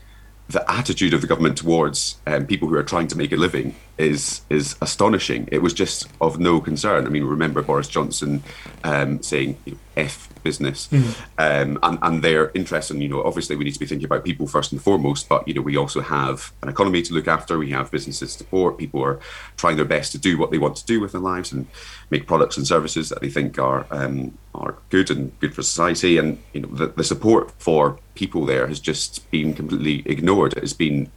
the 0.48 0.68
attitude 0.70 1.12
of 1.12 1.20
the 1.20 1.26
government 1.26 1.58
towards 1.58 2.20
um, 2.26 2.46
people 2.46 2.68
who 2.68 2.76
are 2.76 2.82
trying 2.82 3.08
to 3.08 3.18
make 3.18 3.32
a 3.32 3.36
living 3.36 3.74
is 3.98 4.42
is 4.50 4.76
astonishing. 4.82 5.48
It 5.50 5.62
was 5.62 5.72
just 5.72 6.08
of 6.20 6.38
no 6.38 6.60
concern. 6.60 7.06
I 7.06 7.08
mean, 7.08 7.24
remember 7.24 7.62
Boris 7.62 7.88
Johnson 7.88 8.42
um, 8.84 9.22
saying 9.22 9.56
"f 9.96 10.28
business," 10.42 10.88
mm-hmm. 10.88 11.10
um, 11.38 11.78
and 11.82 11.98
and 12.02 12.22
their 12.22 12.50
interest. 12.54 12.90
And 12.90 13.02
you 13.02 13.08
know, 13.08 13.22
obviously, 13.22 13.56
we 13.56 13.64
need 13.64 13.74
to 13.74 13.80
be 13.80 13.86
thinking 13.86 14.04
about 14.04 14.24
people 14.24 14.46
first 14.46 14.72
and 14.72 14.82
foremost. 14.82 15.28
But 15.28 15.48
you 15.48 15.54
know, 15.54 15.62
we 15.62 15.76
also 15.76 16.00
have 16.02 16.52
an 16.62 16.68
economy 16.68 17.02
to 17.02 17.14
look 17.14 17.26
after. 17.26 17.58
We 17.58 17.70
have 17.70 17.90
businesses 17.90 18.32
to 18.32 18.38
support. 18.38 18.76
People 18.76 19.02
are 19.02 19.18
trying 19.56 19.76
their 19.76 19.86
best 19.86 20.12
to 20.12 20.18
do 20.18 20.36
what 20.36 20.50
they 20.50 20.58
want 20.58 20.76
to 20.76 20.86
do 20.86 21.00
with 21.00 21.12
their 21.12 21.20
lives 21.20 21.52
and 21.52 21.66
make 22.10 22.26
products 22.26 22.56
and 22.56 22.66
services 22.66 23.08
that 23.08 23.20
they 23.20 23.30
think 23.30 23.58
are 23.58 23.86
um, 23.90 24.36
are 24.54 24.76
good 24.90 25.10
and 25.10 25.38
good 25.40 25.54
for 25.54 25.62
society. 25.62 26.18
And 26.18 26.38
you 26.52 26.60
know, 26.60 26.68
the, 26.68 26.88
the 26.88 27.04
support 27.04 27.50
for 27.58 27.98
people 28.14 28.44
there 28.44 28.66
has 28.66 28.80
just 28.80 29.30
been 29.30 29.54
completely 29.54 30.02
ignored. 30.10 30.52
It 30.52 30.60
has 30.62 30.74
been 30.74 31.10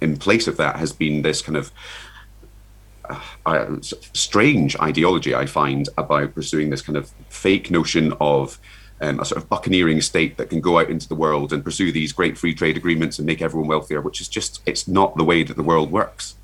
in 0.00 0.16
place 0.16 0.46
of 0.46 0.56
that 0.56 0.76
has 0.76 0.92
been 0.92 1.22
this 1.22 1.42
kind 1.42 1.56
of 1.56 1.72
uh, 3.46 3.76
strange 3.80 4.76
ideology 4.80 5.34
I 5.34 5.46
find 5.46 5.88
about 5.96 6.34
pursuing 6.34 6.70
this 6.70 6.82
kind 6.82 6.96
of 6.96 7.10
fake 7.28 7.70
notion 7.70 8.12
of 8.20 8.58
um, 9.00 9.20
a 9.20 9.24
sort 9.24 9.40
of 9.40 9.48
buccaneering 9.48 10.00
state 10.00 10.36
that 10.36 10.50
can 10.50 10.60
go 10.60 10.78
out 10.78 10.90
into 10.90 11.08
the 11.08 11.14
world 11.14 11.52
and 11.52 11.64
pursue 11.64 11.92
these 11.92 12.12
great 12.12 12.36
free 12.36 12.54
trade 12.54 12.76
agreements 12.76 13.18
and 13.18 13.26
make 13.26 13.42
everyone 13.42 13.68
wealthier, 13.68 14.00
which 14.00 14.20
is 14.20 14.28
just 14.28 14.60
it's 14.66 14.88
not 14.88 15.16
the 15.16 15.24
way 15.24 15.42
that 15.42 15.56
the 15.56 15.62
world 15.62 15.90
works. 15.90 16.34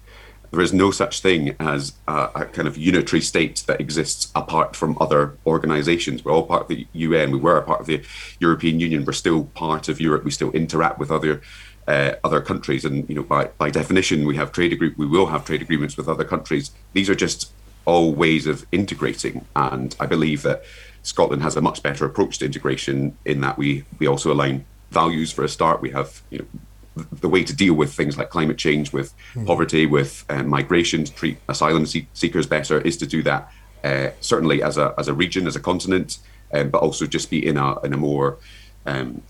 There 0.51 0.63
is 0.63 0.73
no 0.73 0.93
such 0.93 1.21
thing 1.21 1.57
as 1.59 1.95
a, 2.07 2.31
a 2.35 2.45
kind 2.45 2.69
of 2.69 2.77
unitary 2.79 3.21
state 3.21 3.65
that 3.67 3.81
exists 3.81 4.31
apart 4.37 4.77
from 4.77 4.97
other 5.01 5.37
organizations. 5.47 6.25
We're 6.25 6.31
all 6.31 6.47
part 6.47 6.63
of 6.63 6.69
the 6.69 6.87
UN. 6.93 7.33
We 7.33 7.41
were 7.41 7.57
a 7.57 7.63
part 7.63 7.81
of 7.81 7.87
the 7.87 8.05
European 8.39 8.79
Union. 8.79 9.05
We're 9.05 9.15
still 9.15 9.47
part 9.47 9.89
of 9.89 10.01
Europe. 10.01 10.25
We 10.25 10.31
still 10.31 10.53
interact 10.53 11.01
with 11.01 11.11
other 11.11 11.43
uh, 11.87 12.13
other 12.23 12.41
countries. 12.41 12.85
And 12.85 13.09
you 13.09 13.15
know, 13.15 13.23
by 13.23 13.47
by 13.59 13.71
definition, 13.71 14.27
we 14.27 14.37
have 14.37 14.53
trade 14.53 14.73
agreement. 14.73 14.99
We 14.99 15.07
will 15.07 15.27
have 15.27 15.45
trade 15.45 15.63
agreements 15.63 15.97
with 15.97 16.09
other 16.09 16.25
countries. 16.25 16.71
These 16.93 17.11
are 17.11 17.15
just 17.15 17.53
all 17.85 18.13
ways 18.13 18.47
of 18.47 18.67
integrating. 18.73 19.45
And 19.55 19.95
I 20.01 20.07
believe 20.07 20.43
that 20.43 20.65
Scotland 21.03 21.43
has 21.43 21.57
a 21.57 21.61
much 21.61 21.83
better 21.83 22.05
approach 22.07 22.39
to 22.39 22.47
integration 22.47 23.17
in 23.25 23.41
that 23.41 23.59
we 23.59 23.85
we 23.99 24.07
also 24.07 24.33
align 24.33 24.65
values 24.91 25.33
for 25.33 25.45
a 25.45 25.49
start. 25.49 25.81
We 25.81 25.91
have 25.91 26.23
you 26.31 26.39
know 26.39 27.07
the 27.13 27.29
way 27.29 27.43
to 27.43 27.55
deal 27.55 27.75
with 27.75 27.93
things 27.93 28.17
like 28.17 28.31
climate 28.31 28.57
change, 28.57 28.93
with 28.93 29.13
mm. 29.35 29.45
poverty, 29.47 29.85
with 29.85 30.25
um, 30.29 30.49
migration, 30.49 31.05
to 31.05 31.13
treat 31.13 31.39
asylum 31.49 31.87
seekers 31.87 32.47
better, 32.47 32.81
is 32.81 32.97
to 32.99 33.07
do 33.07 33.21
that 33.25 33.51
uh, 33.85 34.11
certainly 34.21 34.63
as 34.63 34.79
a 34.79 34.95
as 34.99 35.09
a 35.09 35.15
region, 35.15 35.47
as 35.47 35.55
a 35.55 35.61
continent, 35.61 36.19
um, 36.53 36.71
but 36.71 36.79
also 36.79 37.07
just 37.07 37.31
be 37.31 37.47
in 37.47 37.57
a 37.57 37.79
in 37.83 37.93
a 37.93 37.97
more 37.97 38.39
um, 38.87 39.23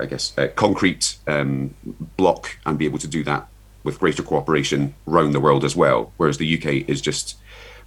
I 0.00 0.06
guess, 0.06 0.34
concrete 0.56 1.16
um, 1.26 1.74
block 2.16 2.58
and 2.66 2.78
be 2.78 2.84
able 2.84 2.98
to 2.98 3.08
do 3.08 3.22
that 3.24 3.48
with 3.84 3.98
greater 3.98 4.22
cooperation 4.22 4.94
around 5.06 5.32
the 5.32 5.40
world 5.40 5.64
as 5.64 5.74
well. 5.76 6.12
Whereas 6.16 6.38
the 6.38 6.56
UK 6.56 6.88
is 6.88 7.00
just 7.00 7.36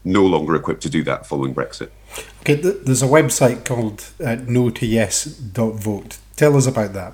no 0.03 0.25
longer 0.25 0.55
equipped 0.55 0.83
to 0.83 0.89
do 0.89 1.03
that 1.03 1.25
following 1.25 1.53
Brexit. 1.55 1.89
Okay, 2.41 2.55
there's 2.55 3.01
a 3.01 3.07
website 3.07 3.65
called 3.65 4.05
uh, 4.23 4.35
no 4.47 4.69
to 4.69 4.85
yes.vote. 4.85 6.17
Tell 6.35 6.55
us 6.55 6.67
about 6.67 6.93
that. 6.93 7.13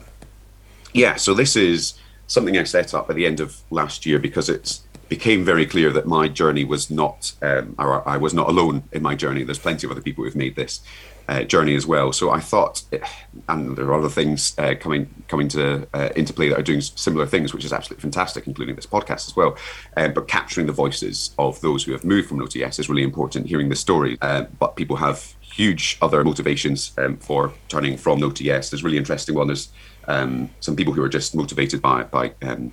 Yeah, 0.93 1.15
so 1.15 1.33
this 1.33 1.55
is 1.55 1.93
something 2.27 2.57
I 2.57 2.63
set 2.63 2.93
up 2.93 3.09
at 3.09 3.15
the 3.15 3.25
end 3.25 3.39
of 3.39 3.61
last 3.69 4.05
year 4.05 4.19
because 4.19 4.49
it 4.49 4.79
became 5.11 5.43
very 5.43 5.65
clear 5.65 5.91
that 5.91 6.07
my 6.07 6.29
journey 6.29 6.63
was 6.63 6.89
not, 6.89 7.33
um, 7.41 7.75
or 7.77 8.07
I 8.07 8.15
was 8.15 8.33
not 8.33 8.47
alone 8.47 8.83
in 8.93 9.03
my 9.03 9.13
journey. 9.13 9.43
There's 9.43 9.59
plenty 9.59 9.85
of 9.85 9.91
other 9.91 9.99
people 9.99 10.23
who've 10.23 10.37
made 10.37 10.55
this 10.55 10.79
uh, 11.27 11.43
journey 11.43 11.75
as 11.75 11.85
well. 11.85 12.13
So 12.13 12.31
I 12.31 12.39
thought, 12.39 12.83
and 13.49 13.75
there 13.75 13.87
are 13.87 13.99
other 13.99 14.07
things 14.07 14.57
uh, 14.57 14.75
coming 14.79 15.13
coming 15.27 15.49
to 15.49 15.85
uh, 15.93 16.09
into 16.15 16.31
play 16.31 16.47
that 16.47 16.59
are 16.59 16.63
doing 16.63 16.79
similar 16.79 17.25
things, 17.25 17.53
which 17.53 17.65
is 17.65 17.73
absolutely 17.73 18.03
fantastic, 18.03 18.47
including 18.47 18.77
this 18.77 18.87
podcast 18.87 19.27
as 19.27 19.35
well. 19.35 19.57
Um, 19.97 20.13
but 20.13 20.29
capturing 20.29 20.67
the 20.67 20.73
voices 20.85 21.35
of 21.37 21.59
those 21.59 21.83
who 21.83 21.91
have 21.91 22.05
moved 22.05 22.29
from 22.29 22.39
NoToYes 22.39 22.79
is 22.79 22.87
really 22.87 23.03
important. 23.03 23.47
Hearing 23.47 23.67
the 23.67 23.75
story, 23.75 24.17
uh, 24.21 24.43
but 24.59 24.77
people 24.77 24.95
have 24.95 25.35
huge 25.41 25.97
other 26.01 26.23
motivations 26.23 26.93
um, 26.97 27.17
for 27.17 27.51
turning 27.67 27.97
from 27.97 28.21
NoToYes. 28.21 28.69
There's 28.69 28.85
really 28.85 28.97
interesting 28.97 29.35
one. 29.35 29.47
There's 29.47 29.67
um, 30.07 30.49
some 30.61 30.77
people 30.77 30.93
who 30.93 31.03
are 31.03 31.09
just 31.09 31.35
motivated 31.35 31.81
by 31.81 32.03
by 32.03 32.31
um, 32.43 32.71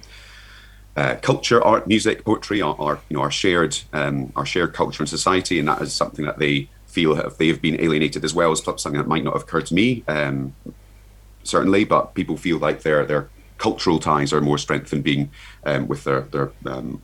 uh, 0.98 1.14
culture, 1.22 1.62
art, 1.62 1.86
music, 1.86 2.24
poetry, 2.24 2.60
our, 2.60 2.74
our, 2.80 3.00
you 3.08 3.16
know 3.16 3.22
our 3.22 3.30
shared 3.30 3.78
um, 3.92 4.32
our 4.34 4.44
shared 4.44 4.74
culture 4.74 5.00
and 5.02 5.08
society, 5.08 5.58
and 5.60 5.68
that 5.68 5.80
is 5.80 5.94
something 5.94 6.24
that 6.24 6.38
they 6.40 6.68
feel 6.86 7.14
have 7.14 7.38
they 7.38 7.46
have 7.46 7.62
been 7.62 7.80
alienated 7.80 8.24
as 8.24 8.34
well 8.34 8.50
as 8.50 8.60
something 8.64 8.94
that 8.94 9.06
might 9.06 9.22
not 9.22 9.34
have 9.34 9.42
occurred 9.42 9.66
to 9.66 9.74
me 9.74 10.02
um, 10.08 10.54
certainly, 11.44 11.84
but 11.84 12.14
people 12.14 12.36
feel 12.36 12.58
like 12.58 12.82
their 12.82 13.06
their 13.06 13.28
cultural 13.58 14.00
ties 14.00 14.32
are 14.32 14.40
more 14.40 14.58
strengthened 14.58 15.04
being 15.04 15.30
um, 15.64 15.86
with 15.86 16.02
their 16.02 16.22
their 16.22 16.50
um, 16.66 17.00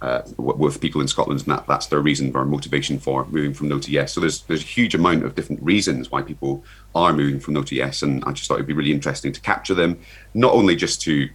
uh, 0.00 0.22
with 0.38 0.80
people 0.80 1.02
in 1.02 1.08
Scotland, 1.08 1.40
and 1.40 1.50
that, 1.50 1.66
that's 1.66 1.88
their 1.88 2.00
reason 2.00 2.34
or 2.34 2.46
motivation 2.46 2.98
for 2.98 3.26
moving 3.26 3.52
from 3.52 3.68
no 3.68 3.78
to 3.78 3.90
yes. 3.90 4.14
So 4.14 4.20
there's 4.22 4.40
there's 4.42 4.62
a 4.62 4.66
huge 4.78 4.94
amount 4.94 5.24
of 5.24 5.34
different 5.34 5.62
reasons 5.62 6.10
why 6.10 6.22
people 6.22 6.64
are 6.94 7.12
moving 7.12 7.38
from 7.38 7.52
no 7.52 7.62
to 7.64 7.74
yes, 7.74 8.00
and 8.02 8.24
I 8.24 8.32
just 8.32 8.48
thought 8.48 8.54
it'd 8.54 8.66
be 8.66 8.72
really 8.72 8.92
interesting 8.92 9.32
to 9.32 9.40
capture 9.40 9.74
them, 9.74 10.00
not 10.32 10.54
only 10.54 10.74
just 10.74 11.02
to 11.02 11.28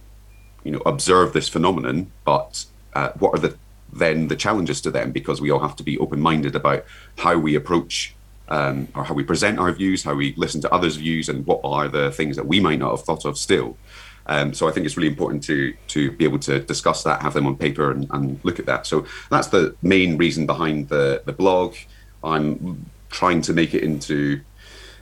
you 0.66 0.72
know 0.72 0.82
observe 0.84 1.32
this 1.32 1.48
phenomenon, 1.48 2.10
but 2.24 2.66
uh, 2.94 3.10
what 3.18 3.34
are 3.34 3.40
the 3.40 3.56
then 3.92 4.28
the 4.28 4.36
challenges 4.36 4.80
to 4.82 4.90
them 4.90 5.12
because 5.12 5.40
we 5.40 5.50
all 5.50 5.60
have 5.60 5.76
to 5.76 5.82
be 5.82 5.98
open 5.98 6.20
minded 6.20 6.54
about 6.54 6.84
how 7.18 7.38
we 7.38 7.54
approach 7.54 8.14
um, 8.48 8.88
or 8.94 9.04
how 9.04 9.14
we 9.14 9.24
present 9.24 9.58
our 9.58 9.72
views, 9.72 10.04
how 10.04 10.14
we 10.14 10.34
listen 10.36 10.60
to 10.60 10.72
others' 10.72 10.96
views, 10.96 11.28
and 11.28 11.46
what 11.46 11.60
are 11.64 11.88
the 11.88 12.10
things 12.12 12.36
that 12.36 12.46
we 12.46 12.60
might 12.60 12.78
not 12.78 12.90
have 12.90 13.04
thought 13.04 13.24
of 13.24 13.38
still. 13.38 13.76
Um, 14.26 14.54
so 14.54 14.68
I 14.68 14.72
think 14.72 14.86
it's 14.86 14.96
really 14.96 15.08
important 15.08 15.42
to 15.44 15.74
to 15.88 16.10
be 16.12 16.24
able 16.24 16.40
to 16.40 16.60
discuss 16.60 17.02
that, 17.04 17.22
have 17.22 17.34
them 17.34 17.46
on 17.46 17.56
paper, 17.56 17.90
and, 17.90 18.06
and 18.10 18.40
look 18.42 18.58
at 18.58 18.66
that. 18.66 18.86
So 18.86 19.06
that's 19.30 19.48
the 19.48 19.74
main 19.82 20.16
reason 20.16 20.46
behind 20.46 20.88
the 20.88 21.22
the 21.24 21.32
blog. 21.32 21.76
I'm 22.24 22.90
trying 23.10 23.40
to 23.42 23.52
make 23.52 23.72
it 23.72 23.82
into 23.82 24.40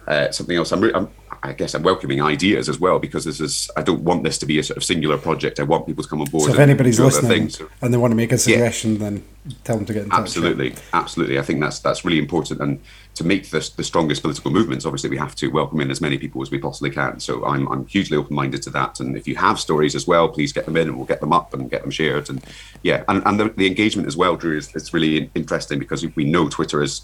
uh, 0.07 0.31
something 0.31 0.57
else. 0.57 0.73
I'm, 0.73 0.81
re- 0.81 0.93
I'm 0.95 1.09
I 1.45 1.53
guess 1.53 1.75
I'm 1.75 1.83
welcoming 1.83 2.23
ideas 2.23 2.71
as 2.71 2.81
well 2.81 2.99
because 2.99 3.27
this 3.27 3.39
is 3.39 3.71
I 3.77 3.83
don't 3.83 4.01
want 4.01 4.25
this 4.25 4.39
to 4.39 4.47
be 4.47 4.59
a 4.59 4.63
sort 4.63 4.79
of 4.79 4.85
singular 4.85 5.19
project. 5.19 5.61
I 5.61 5.65
want 5.65 5.87
people 5.87 6.03
to 6.03 6.09
come 6.09 6.23
on 6.23 6.31
board. 6.31 6.47
So 6.47 6.55
if 6.55 6.59
anybody's 6.59 6.99
listening 6.99 7.51
and 7.83 7.93
they 7.93 7.99
want 7.99 8.13
to 8.13 8.17
make 8.17 8.33
a 8.33 8.39
suggestion, 8.39 8.95
yeah. 8.95 8.99
then 8.99 9.25
tell 9.63 9.77
them 9.77 9.85
to 9.85 9.93
get 9.93 10.05
in 10.05 10.09
touch. 10.09 10.21
Absolutely, 10.21 10.75
absolutely. 10.95 11.39
I 11.39 11.43
think 11.43 11.61
that's 11.61 11.81
that's 11.81 12.03
really 12.03 12.19
important. 12.19 12.63
And 12.63 12.81
to 13.17 13.25
make 13.25 13.51
this 13.51 13.69
the 13.69 13.85
strongest 13.85 14.23
political 14.23 14.51
movements, 14.51 14.87
obviously 14.87 15.11
we 15.11 15.19
have 15.19 15.35
to 15.37 15.49
welcome 15.49 15.83
in 15.83 15.91
as 15.91 16.01
many 16.01 16.17
people 16.17 16.41
as 16.41 16.51
we 16.51 16.57
possibly 16.57 16.89
can. 16.89 17.21
So 17.21 17.45
I'm 17.45 17.69
I'm 17.69 17.87
hugely 17.87 18.17
open 18.17 18.35
minded 18.35 18.63
to 18.63 18.71
that. 18.71 19.01
And 19.01 19.15
if 19.15 19.29
you 19.29 19.37
have 19.37 19.61
stories 19.61 19.95
as 19.95 20.07
well, 20.07 20.31
please 20.31 20.51
get 20.51 20.65
them 20.65 20.79
in 20.79 20.89
and 20.89 20.97
we'll 20.97 21.07
get 21.07 21.21
them 21.21 21.35
up 21.35 21.53
and 21.53 21.71
get 21.71 21.83
them 21.83 21.91
shared. 21.91 22.31
And 22.31 22.43
yeah, 22.83 23.05
and, 23.07 23.23
and 23.27 23.39
the, 23.39 23.51
the 23.51 23.67
engagement 23.67 24.09
as 24.09 24.17
well, 24.17 24.37
Drew, 24.37 24.57
is 24.57 24.75
it's 24.75 24.95
really 24.95 25.31
interesting 25.35 25.79
because 25.79 26.07
we 26.17 26.25
know 26.25 26.49
Twitter 26.49 26.83
is 26.83 27.03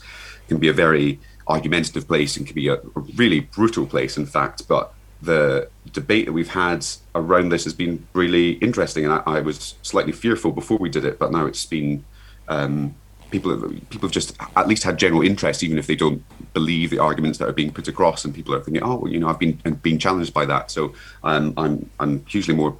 can 0.48 0.58
be 0.58 0.68
a 0.68 0.72
very 0.72 1.20
argumentative 1.50 2.06
place 2.06 2.36
and 2.36 2.46
can 2.46 2.54
be 2.54 2.68
a, 2.68 2.78
really 3.16 3.40
brutal 3.40 3.86
place, 3.86 4.16
in 4.16 4.26
fact. 4.26 4.66
But 4.68 4.92
the 5.22 5.68
debate 5.92 6.26
that 6.26 6.32
we've 6.32 6.48
had 6.50 6.86
around 7.14 7.50
this 7.50 7.64
has 7.64 7.74
been 7.74 8.06
really 8.12 8.52
interesting, 8.52 9.04
and 9.04 9.12
I, 9.12 9.22
I 9.26 9.40
was 9.40 9.74
slightly 9.82 10.12
fearful 10.12 10.52
before 10.52 10.78
we 10.78 10.88
did 10.88 11.04
it, 11.04 11.18
but 11.18 11.32
now 11.32 11.46
it's 11.46 11.66
been 11.66 12.04
um, 12.48 12.94
people 13.30 13.50
have, 13.50 13.70
people 13.90 14.08
have 14.08 14.12
just 14.12 14.36
at 14.56 14.68
least 14.68 14.82
had 14.82 14.98
general 14.98 15.22
interest, 15.22 15.62
even 15.62 15.78
if 15.78 15.86
they 15.86 15.96
don't 15.96 16.22
believe 16.52 16.90
the 16.90 16.98
arguments 16.98 17.38
that 17.38 17.48
are 17.48 17.52
being 17.52 17.72
put 17.72 17.88
across, 17.88 18.24
and 18.24 18.34
people 18.34 18.54
are 18.54 18.60
thinking, 18.60 18.82
oh, 18.82 18.96
well, 18.96 19.12
you 19.12 19.20
know, 19.20 19.28
I've 19.28 19.38
been 19.38 19.56
being 19.82 19.98
challenged 19.98 20.34
by 20.34 20.46
that, 20.46 20.70
so 20.70 20.94
um, 21.22 21.54
I'm 21.56 21.90
I'm 21.98 22.24
hugely 22.26 22.54
more 22.54 22.76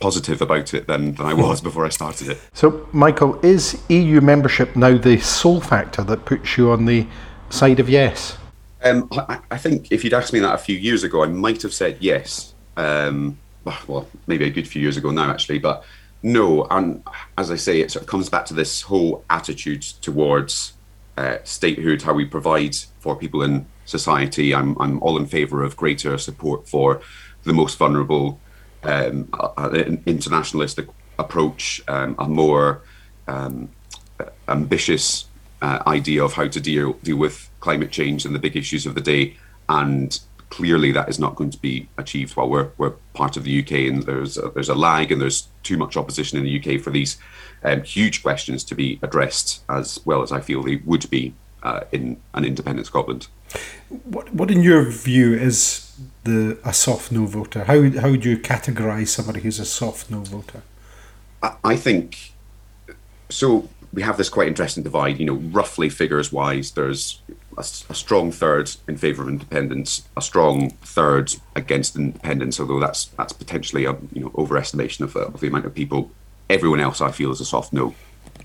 positive 0.00 0.40
about 0.40 0.74
it 0.74 0.86
than, 0.86 1.14
than 1.14 1.26
I 1.26 1.34
was 1.34 1.60
before 1.60 1.84
I 1.84 1.88
started 1.88 2.28
it. 2.28 2.40
So, 2.52 2.88
Michael, 2.92 3.38
is 3.44 3.82
EU 3.88 4.20
membership 4.20 4.76
now 4.76 4.96
the 4.96 5.18
sole 5.18 5.60
factor 5.60 6.04
that 6.04 6.24
puts 6.24 6.56
you 6.56 6.70
on 6.70 6.84
the 6.84 7.06
side 7.50 7.80
of 7.80 7.88
yes? 7.88 8.36
Um, 8.82 9.08
I, 9.12 9.40
I, 9.50 9.58
think 9.58 9.90
if 9.90 10.04
you'd 10.04 10.14
asked 10.14 10.32
me 10.32 10.38
that 10.40 10.54
a 10.54 10.58
few 10.58 10.76
years 10.76 11.02
ago, 11.02 11.24
I 11.24 11.26
might 11.26 11.62
have 11.62 11.74
said 11.74 11.98
yes. 12.00 12.54
Um, 12.76 13.38
well, 13.86 14.08
maybe 14.26 14.44
a 14.44 14.50
good 14.50 14.68
few 14.68 14.80
years 14.80 14.96
ago 14.96 15.10
now, 15.10 15.30
actually, 15.30 15.58
but 15.58 15.84
no. 16.22 16.64
And 16.70 17.02
as 17.36 17.50
I 17.50 17.56
say, 17.56 17.80
it 17.80 17.90
sort 17.90 18.04
of 18.04 18.08
comes 18.08 18.28
back 18.28 18.46
to 18.46 18.54
this 18.54 18.82
whole 18.82 19.24
attitude 19.28 19.82
towards 19.82 20.74
uh, 21.16 21.38
statehood, 21.44 22.02
how 22.02 22.12
we 22.12 22.24
provide 22.24 22.76
for 23.00 23.16
people 23.16 23.42
in 23.42 23.66
society. 23.84 24.54
I'm, 24.54 24.80
I'm 24.80 25.02
all 25.02 25.18
in 25.18 25.26
favour 25.26 25.62
of 25.62 25.76
greater 25.76 26.16
support 26.18 26.68
for 26.68 27.00
the 27.42 27.52
most 27.52 27.78
vulnerable, 27.78 28.40
um, 28.84 29.28
an 29.56 30.02
internationalist 30.06 30.78
approach, 31.18 31.82
um, 31.88 32.14
a 32.18 32.28
more 32.28 32.82
um, 33.26 33.70
ambitious 34.46 35.27
uh, 35.62 35.82
idea 35.86 36.22
of 36.24 36.34
how 36.34 36.48
to 36.48 36.60
deal 36.60 36.94
deal 37.02 37.16
with 37.16 37.50
climate 37.60 37.90
change 37.90 38.24
and 38.24 38.34
the 38.34 38.38
big 38.38 38.56
issues 38.56 38.86
of 38.86 38.94
the 38.94 39.00
day, 39.00 39.36
and 39.68 40.20
clearly 40.50 40.92
that 40.92 41.08
is 41.08 41.18
not 41.18 41.36
going 41.36 41.50
to 41.50 41.58
be 41.58 41.88
achieved 41.98 42.36
while 42.36 42.48
we're 42.48 42.70
we're 42.78 42.94
part 43.12 43.36
of 43.36 43.44
the 43.44 43.62
UK 43.62 43.72
and 43.72 44.04
there's 44.04 44.38
a, 44.38 44.48
there's 44.50 44.68
a 44.68 44.74
lag 44.74 45.12
and 45.12 45.20
there's 45.20 45.48
too 45.62 45.76
much 45.76 45.96
opposition 45.96 46.38
in 46.38 46.44
the 46.44 46.58
UK 46.58 46.80
for 46.80 46.90
these 46.90 47.18
um, 47.64 47.82
huge 47.82 48.22
questions 48.22 48.64
to 48.64 48.74
be 48.74 48.98
addressed 49.02 49.62
as 49.68 50.00
well 50.04 50.22
as 50.22 50.32
I 50.32 50.40
feel 50.40 50.62
they 50.62 50.76
would 50.76 51.08
be 51.10 51.34
uh, 51.62 51.80
in 51.92 52.20
an 52.34 52.44
independent 52.44 52.86
Scotland. 52.86 53.26
What 54.04 54.32
what 54.34 54.50
in 54.50 54.62
your 54.62 54.84
view 54.84 55.34
is 55.34 55.92
the 56.24 56.58
a 56.64 56.72
soft 56.72 57.12
no 57.12 57.26
voter? 57.26 57.64
How 57.64 57.90
how 58.00 58.10
would 58.10 58.24
you 58.24 58.38
categorise 58.38 59.08
somebody 59.08 59.40
who's 59.40 59.58
a 59.58 59.64
soft 59.64 60.10
no 60.10 60.20
voter? 60.20 60.62
I, 61.42 61.56
I 61.64 61.76
think 61.76 62.32
so 63.28 63.68
we 63.92 64.02
have 64.02 64.16
this 64.16 64.28
quite 64.28 64.48
interesting 64.48 64.82
divide. 64.82 65.18
You 65.18 65.26
know, 65.26 65.34
roughly 65.34 65.88
figures 65.88 66.32
wise, 66.32 66.72
there's 66.72 67.20
a, 67.56 67.60
a, 67.60 67.94
strong 67.94 68.30
third 68.30 68.70
in 68.86 68.96
favour 68.96 69.22
of 69.22 69.28
independence, 69.28 70.06
a 70.16 70.22
strong 70.22 70.70
third 70.70 71.34
against 71.56 71.96
independence. 71.96 72.60
Although 72.60 72.80
that's 72.80 73.06
that's 73.06 73.32
potentially 73.32 73.84
a 73.84 73.92
you 74.12 74.22
know 74.22 74.30
overestimation 74.30 75.00
of, 75.00 75.16
of 75.16 75.40
the 75.40 75.48
amount 75.48 75.66
of 75.66 75.74
people. 75.74 76.10
Everyone 76.50 76.80
else, 76.80 77.00
I 77.00 77.10
feel, 77.10 77.30
is 77.30 77.40
a 77.40 77.44
soft 77.44 77.72
no, 77.72 77.94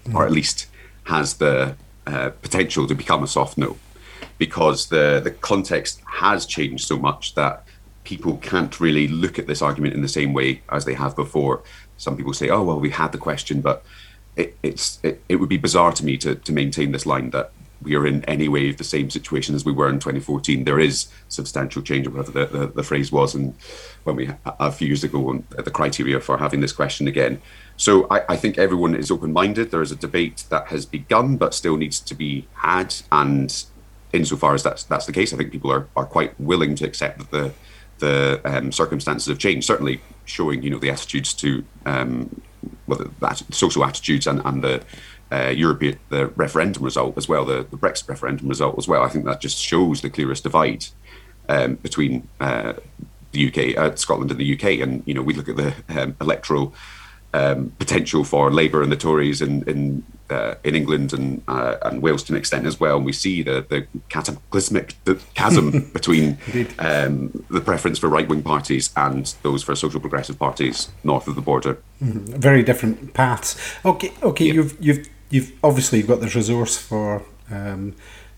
mm. 0.05 0.15
or 0.15 0.25
at 0.25 0.31
least 0.31 0.67
has 1.03 1.35
the 1.35 1.75
uh, 2.05 2.29
potential 2.41 2.87
to 2.87 2.95
become 2.95 3.23
a 3.23 3.27
soft 3.27 3.57
no, 3.57 3.77
because 4.37 4.87
the 4.87 5.21
the 5.23 5.31
context 5.31 6.01
has 6.05 6.45
changed 6.45 6.85
so 6.85 6.97
much 6.97 7.35
that 7.35 7.63
people 8.03 8.37
can't 8.37 8.79
really 8.79 9.07
look 9.07 9.39
at 9.39 9.47
this 9.47 9.61
argument 9.61 9.93
in 9.93 10.01
the 10.01 10.09
same 10.09 10.33
way 10.33 10.61
as 10.69 10.83
they 10.85 10.93
have 10.93 11.15
before. 11.15 11.63
Some 11.97 12.17
people 12.17 12.33
say, 12.33 12.49
"Oh 12.49 12.63
well, 12.63 12.79
we 12.79 12.89
had 12.89 13.11
the 13.11 13.17
question, 13.17 13.61
but." 13.61 13.83
It, 14.35 14.57
it's 14.63 14.99
it, 15.03 15.21
it 15.29 15.35
would 15.37 15.49
be 15.49 15.57
bizarre 15.57 15.91
to 15.93 16.05
me 16.05 16.17
to, 16.17 16.35
to 16.35 16.51
maintain 16.51 16.91
this 16.91 17.05
line 17.05 17.29
that 17.31 17.51
we 17.83 17.95
are 17.95 18.07
in 18.07 18.23
any 18.25 18.47
way 18.47 18.71
the 18.71 18.83
same 18.83 19.09
situation 19.09 19.55
as 19.55 19.65
we 19.65 19.71
were 19.71 19.89
in 19.89 19.99
2014. 19.99 20.63
There 20.63 20.79
is 20.79 21.07
substantial 21.27 21.81
change, 21.81 22.07
or 22.07 22.11
whatever 22.11 22.31
the, 22.31 22.57
the, 22.57 22.67
the, 22.67 22.83
phrase 22.83 23.11
was, 23.11 23.35
and 23.35 23.53
when 24.03 24.15
we 24.15 24.29
a 24.45 24.71
few 24.71 24.87
years 24.87 25.03
ago, 25.03 25.43
the 25.49 25.71
criteria 25.71 26.19
for 26.19 26.37
having 26.37 26.61
this 26.61 26.71
question 26.71 27.07
again. 27.07 27.41
So 27.77 28.07
I, 28.09 28.33
I 28.33 28.35
think 28.37 28.57
everyone 28.57 28.95
is 28.95 29.11
open-minded. 29.11 29.71
There 29.71 29.81
is 29.81 29.91
a 29.91 29.95
debate 29.95 30.45
that 30.49 30.67
has 30.67 30.85
begun, 30.85 31.37
but 31.37 31.53
still 31.53 31.77
needs 31.77 31.99
to 31.99 32.15
be 32.15 32.47
had. 32.53 32.95
And 33.11 33.63
insofar 34.13 34.53
as 34.53 34.63
that's 34.63 34.83
that's 34.83 35.05
the 35.05 35.13
case, 35.13 35.33
I 35.33 35.37
think 35.37 35.51
people 35.51 35.71
are, 35.71 35.87
are 35.95 36.05
quite 36.05 36.39
willing 36.39 36.75
to 36.75 36.85
accept 36.85 37.19
that 37.19 37.31
the 37.31 37.53
the 37.99 38.41
um, 38.45 38.71
circumstances 38.71 39.27
have 39.27 39.39
changed. 39.39 39.67
Certainly, 39.67 40.01
showing 40.25 40.63
you 40.63 40.69
know 40.69 40.79
the 40.79 40.89
attitudes 40.89 41.33
to 41.35 41.65
um, 41.85 42.41
well, 42.87 43.05
that 43.19 43.41
social 43.51 43.83
attitudes 43.83 44.27
and, 44.27 44.41
and 44.45 44.63
the 44.63 44.83
uh, 45.31 45.49
European 45.49 45.97
the 46.09 46.27
referendum 46.27 46.83
result 46.83 47.17
as 47.17 47.27
well, 47.27 47.45
the, 47.45 47.65
the, 47.69 47.77
Brexit 47.77 48.07
referendum 48.07 48.47
result 48.47 48.77
as 48.77 48.87
well. 48.87 49.01
I 49.01 49.09
think 49.09 49.25
that 49.25 49.41
just 49.41 49.57
shows 49.57 50.01
the 50.01 50.09
clearest 50.09 50.43
divide 50.43 50.85
um, 51.49 51.75
between 51.75 52.27
uh, 52.39 52.73
the 53.31 53.47
UK, 53.47 53.77
uh, 53.77 53.95
Scotland, 53.95 54.31
and 54.31 54.39
the 54.39 54.53
UK. 54.53 54.79
And 54.79 55.01
you 55.05 55.13
know, 55.13 55.21
we 55.21 55.33
look 55.33 55.49
at 55.49 55.57
the 55.57 55.73
um, 55.89 56.15
electoral 56.21 56.73
um, 57.33 57.73
potential 57.79 58.23
for 58.23 58.51
Labour 58.51 58.81
and 58.81 58.91
the 58.91 58.97
Tories 58.97 59.41
in 59.41 59.63
in, 59.63 60.03
uh, 60.29 60.55
in 60.63 60.75
England 60.75 61.13
and 61.13 61.41
uh, 61.47 61.77
and 61.83 62.01
Wales 62.01 62.23
to 62.23 62.33
an 62.33 62.37
extent 62.37 62.65
as 62.65 62.79
well. 62.79 62.97
And 62.97 63.05
we 63.05 63.13
see 63.13 63.41
the 63.41 63.65
the 63.67 63.87
cataclysmic 64.09 64.95
the 65.05 65.15
chasm 65.33 65.89
between 65.93 66.37
um, 66.79 67.45
the 67.49 67.61
preference 67.61 67.99
for 67.99 68.07
right 68.07 68.27
wing 68.27 68.43
parties 68.43 68.91
and 68.95 69.33
those 69.41 69.63
for 69.63 69.75
social 69.75 69.99
progressive 69.99 70.37
parties 70.37 70.89
north 71.03 71.27
of 71.27 71.35
the 71.35 71.41
border. 71.41 71.77
Mm-hmm. 72.01 72.39
Very 72.39 72.63
different 72.63 73.13
paths. 73.13 73.57
Okay, 73.83 74.13
okay. 74.21 74.45
Yeah. 74.45 74.53
You've 74.53 74.77
you've 74.79 75.09
you've 75.29 75.51
obviously 75.63 75.99
you've 75.99 76.07
got 76.07 76.21
this 76.21 76.35
resource 76.35 76.77
for. 76.77 77.23
Um, 77.51 77.95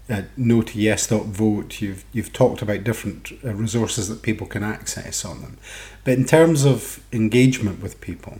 uh, 0.07 0.21
no 0.37 0.61
to 0.61 0.79
yes 0.79 1.07
dot 1.07 1.25
vote. 1.25 1.81
You've 1.81 2.05
you've 2.13 2.31
talked 2.31 2.61
about 2.61 2.83
different 2.83 3.31
uh, 3.43 3.55
resources 3.55 4.07
that 4.07 4.21
people 4.21 4.45
can 4.45 4.61
access 4.61 5.25
on 5.25 5.41
them, 5.41 5.57
but 6.03 6.13
in 6.13 6.25
terms 6.25 6.63
of 6.63 7.03
engagement 7.11 7.81
with 7.81 7.99
people, 8.01 8.39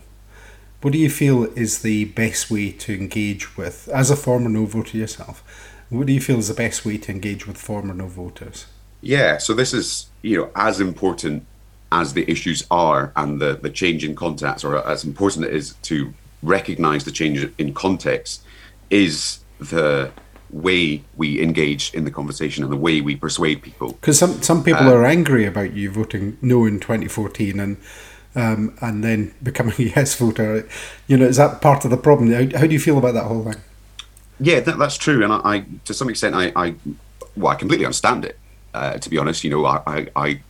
what 0.86 0.92
do 0.92 1.00
you 1.00 1.10
feel 1.10 1.46
is 1.58 1.82
the 1.82 2.06
best 2.06 2.52
way 2.52 2.72
to 2.72 2.94
engage 2.94 3.58
with, 3.58 3.90
as 3.92 4.12
a 4.12 4.16
former 4.16 4.48
no 4.48 4.68
voter 4.68 4.96
yourself, 4.96 5.44
what 5.90 6.06
do 6.06 6.14
you 6.14 6.22
feel 6.22 6.38
is 6.38 6.48
the 6.48 6.54
best 6.54 6.86
way 6.86 6.96
to 6.96 7.12
engage 7.12 7.48
with 7.48 7.58
former 7.58 7.92
no 7.92 8.06
voters? 8.06 8.68
Yeah, 9.02 9.40
so 9.40 9.56
this 9.56 9.74
is, 9.74 10.10
you 10.22 10.38
know, 10.38 10.52
as 10.56 10.80
important 10.80 11.44
as 11.92 12.14
the 12.14 12.30
issues 12.30 12.68
are 12.70 13.12
and 13.16 13.42
the, 13.42 13.56
the 13.56 13.72
change 13.72 14.04
in 14.04 14.16
context, 14.16 14.64
or 14.64 14.88
as 14.88 15.04
important 15.04 15.46
it 15.46 15.56
is 15.56 15.74
to 15.82 16.14
recognize 16.44 17.04
the 17.04 17.12
change 17.12 17.52
in 17.58 17.74
context, 17.74 18.44
is 18.92 19.40
the 19.58 20.12
way 20.52 21.02
we 21.18 21.42
engage 21.42 21.96
in 21.96 22.06
the 22.06 22.12
conversation 22.12 22.64
and 22.64 22.72
the 22.72 22.78
way 22.78 23.02
we 23.02 23.16
persuade 23.16 23.64
people. 23.64 23.94
Because 23.94 24.20
some, 24.20 24.40
some 24.44 24.64
people 24.64 24.84
um, 24.84 24.94
are 24.94 25.04
angry 25.04 25.48
about 25.48 25.74
you 25.74 25.90
voting 25.90 26.38
no 26.44 26.64
in 26.66 26.80
2014 26.80 27.60
and 27.60 27.78
um, 28.36 28.76
and 28.82 29.04
then 29.04 29.34
becoming 29.42 29.74
a 29.80 29.84
yes 29.84 30.16
voter. 30.16 30.68
You 31.08 31.18
know, 31.18 31.26
is 31.26 31.38
that 31.38 31.62
part 31.62 31.86
of 31.86 31.92
the 31.92 31.98
problem? 31.98 32.32
How, 32.32 32.60
how 32.60 32.68
do 32.68 32.74
you 32.74 32.80
feel 32.80 32.98
about 32.98 33.14
that 33.14 33.26
whole 33.26 33.44
thing? 33.44 33.62
Yeah, 34.40 34.60
that, 34.60 34.78
that's 34.78 34.98
true, 34.98 35.24
and 35.24 35.32
I, 35.32 35.40
I, 35.44 35.66
to 35.86 35.94
some 35.94 36.10
extent, 36.10 36.36
I, 36.36 36.52
I, 36.56 36.76
well, 37.38 37.54
I 37.54 37.56
completely 37.56 37.86
understand 37.86 38.26
it. 38.26 38.38
Uh, 38.74 38.98
to 38.98 39.10
be 39.10 39.18
honest, 39.18 39.46
you 39.46 39.50
know, 39.50 39.66
I, 39.66 40.10
I 40.18 40.42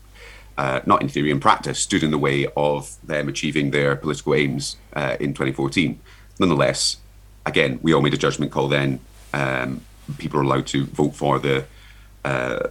uh, 0.57 0.79
not 0.85 1.01
in 1.01 1.09
theory, 1.09 1.31
in 1.31 1.39
practice, 1.39 1.79
stood 1.79 2.03
in 2.03 2.11
the 2.11 2.17
way 2.17 2.47
of 2.55 2.95
them 3.03 3.27
achieving 3.27 3.71
their 3.71 3.95
political 3.95 4.33
aims 4.33 4.77
uh, 4.93 5.17
in 5.19 5.33
2014. 5.33 5.99
Nonetheless, 6.39 6.97
again, 7.45 7.79
we 7.81 7.93
all 7.93 8.01
made 8.01 8.13
a 8.13 8.17
judgment 8.17 8.51
call 8.51 8.67
then. 8.67 8.99
Um, 9.33 9.81
people 10.17 10.39
are 10.39 10.43
allowed 10.43 10.67
to 10.67 10.85
vote 10.85 11.15
for 11.15 11.39
the 11.39 11.65
uh, 12.23 12.69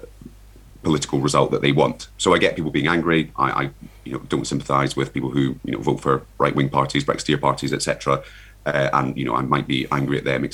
political 0.85 1.21
result 1.21 1.51
that 1.51 1.63
they 1.63 1.73
want. 1.73 2.09
So 2.19 2.35
I 2.35 2.39
get 2.39 2.55
people 2.55 2.71
being 2.71 2.87
angry. 2.87 3.33
I, 3.37 3.51
I 3.51 3.71
you 4.05 4.13
know, 4.13 4.19
don't 4.29 4.47
sympathise 4.47 4.97
with 4.97 5.13
people 5.13 5.31
who 5.31 5.57
you 5.65 5.73
know 5.73 5.81
vote 5.81 6.01
for 6.01 6.23
right 6.39 6.55
wing 6.55 6.69
parties, 6.69 7.05
Brexiteer 7.05 7.41
parties, 7.41 7.73
etc. 7.73 8.23
Uh, 8.67 8.89
and 8.93 9.17
you 9.17 9.25
know, 9.25 9.35
I 9.35 9.43
might 9.43 9.67
be 9.67 9.87
angry 9.91 10.19
at 10.19 10.25
them 10.25 10.49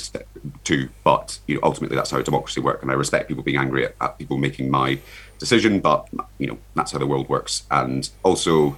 too. 0.63 0.89
But 1.03 1.39
you 1.47 1.55
know, 1.55 1.61
ultimately, 1.63 1.95
that's 1.95 2.11
how 2.11 2.21
democracy 2.21 2.61
works, 2.61 2.81
and 2.81 2.91
I 2.91 2.95
respect 2.95 3.27
people 3.27 3.43
being 3.43 3.57
angry 3.57 3.85
at, 3.85 3.95
at 4.01 4.17
people 4.17 4.37
making 4.37 4.71
my 4.71 4.99
decision. 5.37 5.79
But 5.79 6.07
you 6.37 6.47
know, 6.47 6.57
that's 6.75 6.91
how 6.91 6.99
the 6.99 7.07
world 7.07 7.29
works. 7.29 7.63
And 7.69 8.09
also, 8.23 8.77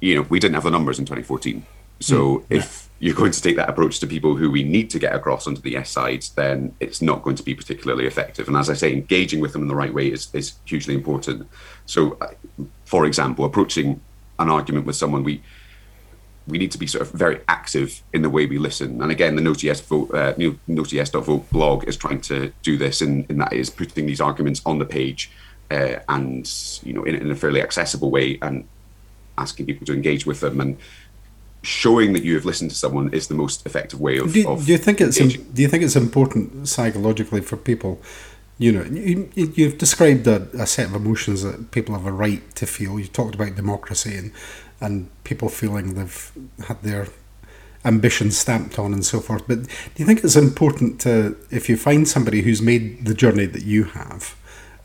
you 0.00 0.16
know, 0.16 0.22
we 0.22 0.38
didn't 0.38 0.54
have 0.54 0.64
the 0.64 0.70
numbers 0.70 0.98
in 0.98 1.04
2014. 1.04 1.64
So 2.00 2.38
mm, 2.38 2.44
if 2.50 2.87
you're 3.00 3.14
going 3.14 3.32
to 3.32 3.40
take 3.40 3.56
that 3.56 3.68
approach 3.68 4.00
to 4.00 4.06
people 4.06 4.34
who 4.34 4.50
we 4.50 4.64
need 4.64 4.90
to 4.90 4.98
get 4.98 5.14
across 5.14 5.46
onto 5.46 5.60
the 5.60 5.70
yes 5.70 5.90
side, 5.90 6.24
then 6.34 6.74
it's 6.80 7.00
not 7.00 7.22
going 7.22 7.36
to 7.36 7.42
be 7.42 7.54
particularly 7.54 8.06
effective. 8.06 8.48
And 8.48 8.56
as 8.56 8.68
I 8.68 8.74
say, 8.74 8.92
engaging 8.92 9.40
with 9.40 9.52
them 9.52 9.62
in 9.62 9.68
the 9.68 9.76
right 9.76 9.94
way 9.94 10.08
is, 10.08 10.28
is 10.32 10.54
hugely 10.64 10.94
important. 10.94 11.48
So, 11.86 12.18
for 12.84 13.06
example, 13.06 13.44
approaching 13.44 14.00
an 14.38 14.48
argument 14.48 14.86
with 14.86 14.96
someone, 14.96 15.22
we 15.22 15.42
we 16.48 16.56
need 16.56 16.72
to 16.72 16.78
be 16.78 16.86
sort 16.86 17.02
of 17.02 17.12
very 17.12 17.42
active 17.46 18.02
in 18.14 18.22
the 18.22 18.30
way 18.30 18.46
we 18.46 18.56
listen. 18.56 19.02
And 19.02 19.12
again, 19.12 19.36
the 19.36 19.42
No 19.42 19.52
Yes 19.52 19.82
Vote, 19.82 20.10
uh, 20.14 20.32
blog 21.52 21.84
is 21.84 21.94
trying 21.94 22.22
to 22.22 22.50
do 22.62 22.78
this, 22.78 23.02
in, 23.02 23.26
in 23.28 23.36
that 23.36 23.52
is 23.52 23.68
putting 23.68 24.06
these 24.06 24.18
arguments 24.18 24.62
on 24.64 24.78
the 24.78 24.86
page 24.86 25.30
uh, 25.70 25.96
and 26.08 26.50
you 26.82 26.92
know 26.92 27.04
in, 27.04 27.14
in 27.14 27.30
a 27.30 27.34
fairly 27.34 27.62
accessible 27.62 28.10
way 28.10 28.38
and 28.42 28.66
asking 29.36 29.66
people 29.66 29.86
to 29.86 29.92
engage 29.92 30.26
with 30.26 30.40
them 30.40 30.60
and 30.60 30.76
showing 31.62 32.12
that 32.12 32.22
you 32.24 32.34
have 32.34 32.44
listened 32.44 32.70
to 32.70 32.76
someone 32.76 33.12
is 33.12 33.28
the 33.28 33.34
most 33.34 33.66
effective 33.66 34.00
way 34.00 34.18
of. 34.18 34.32
Do, 34.32 34.48
of 34.48 34.66
do 34.66 34.72
you 34.72 34.78
think 34.78 35.00
it's 35.00 35.18
do 35.18 35.62
you 35.62 35.68
think 35.68 35.82
it's 35.82 35.96
important 35.96 36.68
psychologically 36.68 37.40
for 37.40 37.56
people? 37.56 38.00
You 38.60 38.72
know, 38.72 38.82
you, 38.82 39.30
you've 39.34 39.78
described 39.78 40.26
a, 40.26 40.48
a, 40.58 40.66
set 40.66 40.86
of 40.86 40.94
emotions 40.96 41.44
that 41.44 41.70
people 41.70 41.94
have 41.94 42.06
a 42.06 42.10
right 42.10 42.42
to 42.56 42.66
feel. 42.66 42.98
You 42.98 43.06
talked 43.06 43.36
about 43.36 43.54
democracy 43.54 44.16
and 44.16 44.32
and 44.80 45.08
people 45.24 45.48
feeling 45.48 45.94
they've 45.94 46.32
had 46.66 46.82
their 46.82 47.08
ambitions 47.84 48.36
stamped 48.36 48.78
on 48.78 48.92
and 48.92 49.04
so 49.04 49.20
forth. 49.20 49.46
But 49.46 49.64
do 49.64 49.96
you 49.96 50.04
think 50.04 50.22
it's 50.22 50.36
important 50.36 51.00
to, 51.02 51.36
if 51.50 51.68
you 51.68 51.76
find 51.76 52.06
somebody 52.06 52.42
who's 52.42 52.60
made 52.60 53.04
the 53.04 53.14
journey 53.14 53.46
that 53.46 53.62
you 53.62 53.84
have, 53.84 54.36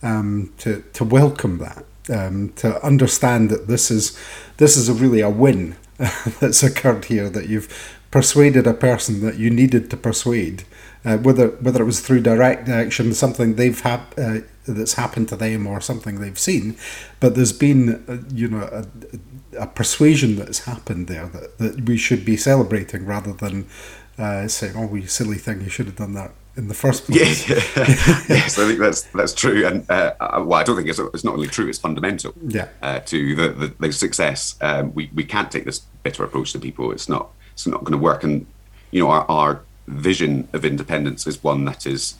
um, 0.02 0.52
to 0.58 0.84
to 0.93 1.04
welcome 1.04 1.60
that, 1.60 1.86
um, 2.10 2.50
to 2.58 2.84
understand 2.86 3.50
that 3.50 3.67
this 3.67 3.89
is 3.89 4.19
this 4.58 4.76
is 4.76 4.89
a 4.89 4.93
really 4.93 5.21
a 5.21 5.30
win 5.30 5.76
that's 6.39 6.63
occurred 6.63 7.06
here 7.06 7.30
that 7.30 7.50
you've 7.50 8.00
persuaded 8.12 8.68
a 8.68 8.74
person 8.74 9.22
that 9.22 9.38
you 9.38 9.50
needed 9.50 9.89
to 9.89 9.98
persuade, 9.98 10.63
uh, 11.06 11.18
whether 11.18 11.48
whether 11.48 11.82
it 11.82 11.86
was 11.86 12.00
through 12.00 12.22
direct 12.22 12.70
action, 12.70 13.13
something 13.13 13.56
they've 13.56 13.82
had 13.82 14.02
uh, 14.18 14.39
that's 14.68 14.94
happened 14.94 15.30
to 15.30 15.36
them, 15.36 15.66
or 15.66 15.82
something 15.82 16.20
they've 16.20 16.39
seen, 16.39 16.78
but 17.20 17.36
there's 17.36 17.54
been 17.54 18.04
uh, 18.08 18.18
you 18.34 18.48
know 18.48 18.63
a, 18.72 18.86
a, 19.63 19.68
persuasion 19.68 20.36
that's 20.36 20.66
happened 20.66 21.08
there 21.08 21.28
that, 21.28 21.58
that 21.58 21.86
we 21.86 21.98
should 21.98 22.24
be 22.24 22.38
celebrating 22.38 23.06
rather 23.06 23.34
than 23.34 23.68
uh, 24.18 24.48
saying, 24.48 24.76
"Oh, 24.76 24.94
you 24.94 25.08
silly 25.08 25.38
thing, 25.38 25.62
you 25.62 25.70
should 25.70 25.88
have 25.88 25.98
done 25.98 26.13
that." 26.13 26.32
in 26.56 26.68
the 26.68 26.74
first 26.76 27.08
place. 27.08 27.50
Yes, 27.50 27.76
yes, 28.30 28.60
I 28.60 28.68
think 28.68 28.80
that's 28.80 29.02
that's 29.13 29.34
true, 29.34 29.66
and 29.66 29.89
uh, 29.89 30.13
well, 30.20 30.54
I 30.54 30.63
don't 30.63 30.76
think 30.76 30.88
it's, 30.88 31.00
it's 31.00 31.24
not 31.24 31.34
only 31.34 31.48
true; 31.48 31.68
it's 31.68 31.80
fundamental. 31.80 32.34
Yeah. 32.46 32.68
Uh, 32.82 33.00
to 33.00 33.36
the, 33.36 33.50
the, 33.50 33.68
the 33.80 33.92
success, 33.92 34.56
um, 34.62 34.94
we 34.94 35.10
we 35.16 35.24
can't 35.24 35.50
take 35.50 35.66
this 35.66 35.82
bitter 36.04 36.24
approach 36.24 36.52
to 36.54 36.60
people. 36.60 36.92
It's 36.92 37.10
not 37.10 37.30
it's 37.54 37.68
not 37.68 37.84
going 37.84 37.94
to 37.94 37.98
work, 37.98 38.24
and 38.24 38.46
you 38.92 39.02
know 39.02 39.10
our, 39.10 39.26
our 39.30 39.62
vision 39.88 40.48
of 40.54 40.63
independence 40.63 41.28
is 41.28 41.44
one 41.44 41.66
that 41.66 41.86
is 41.86 42.16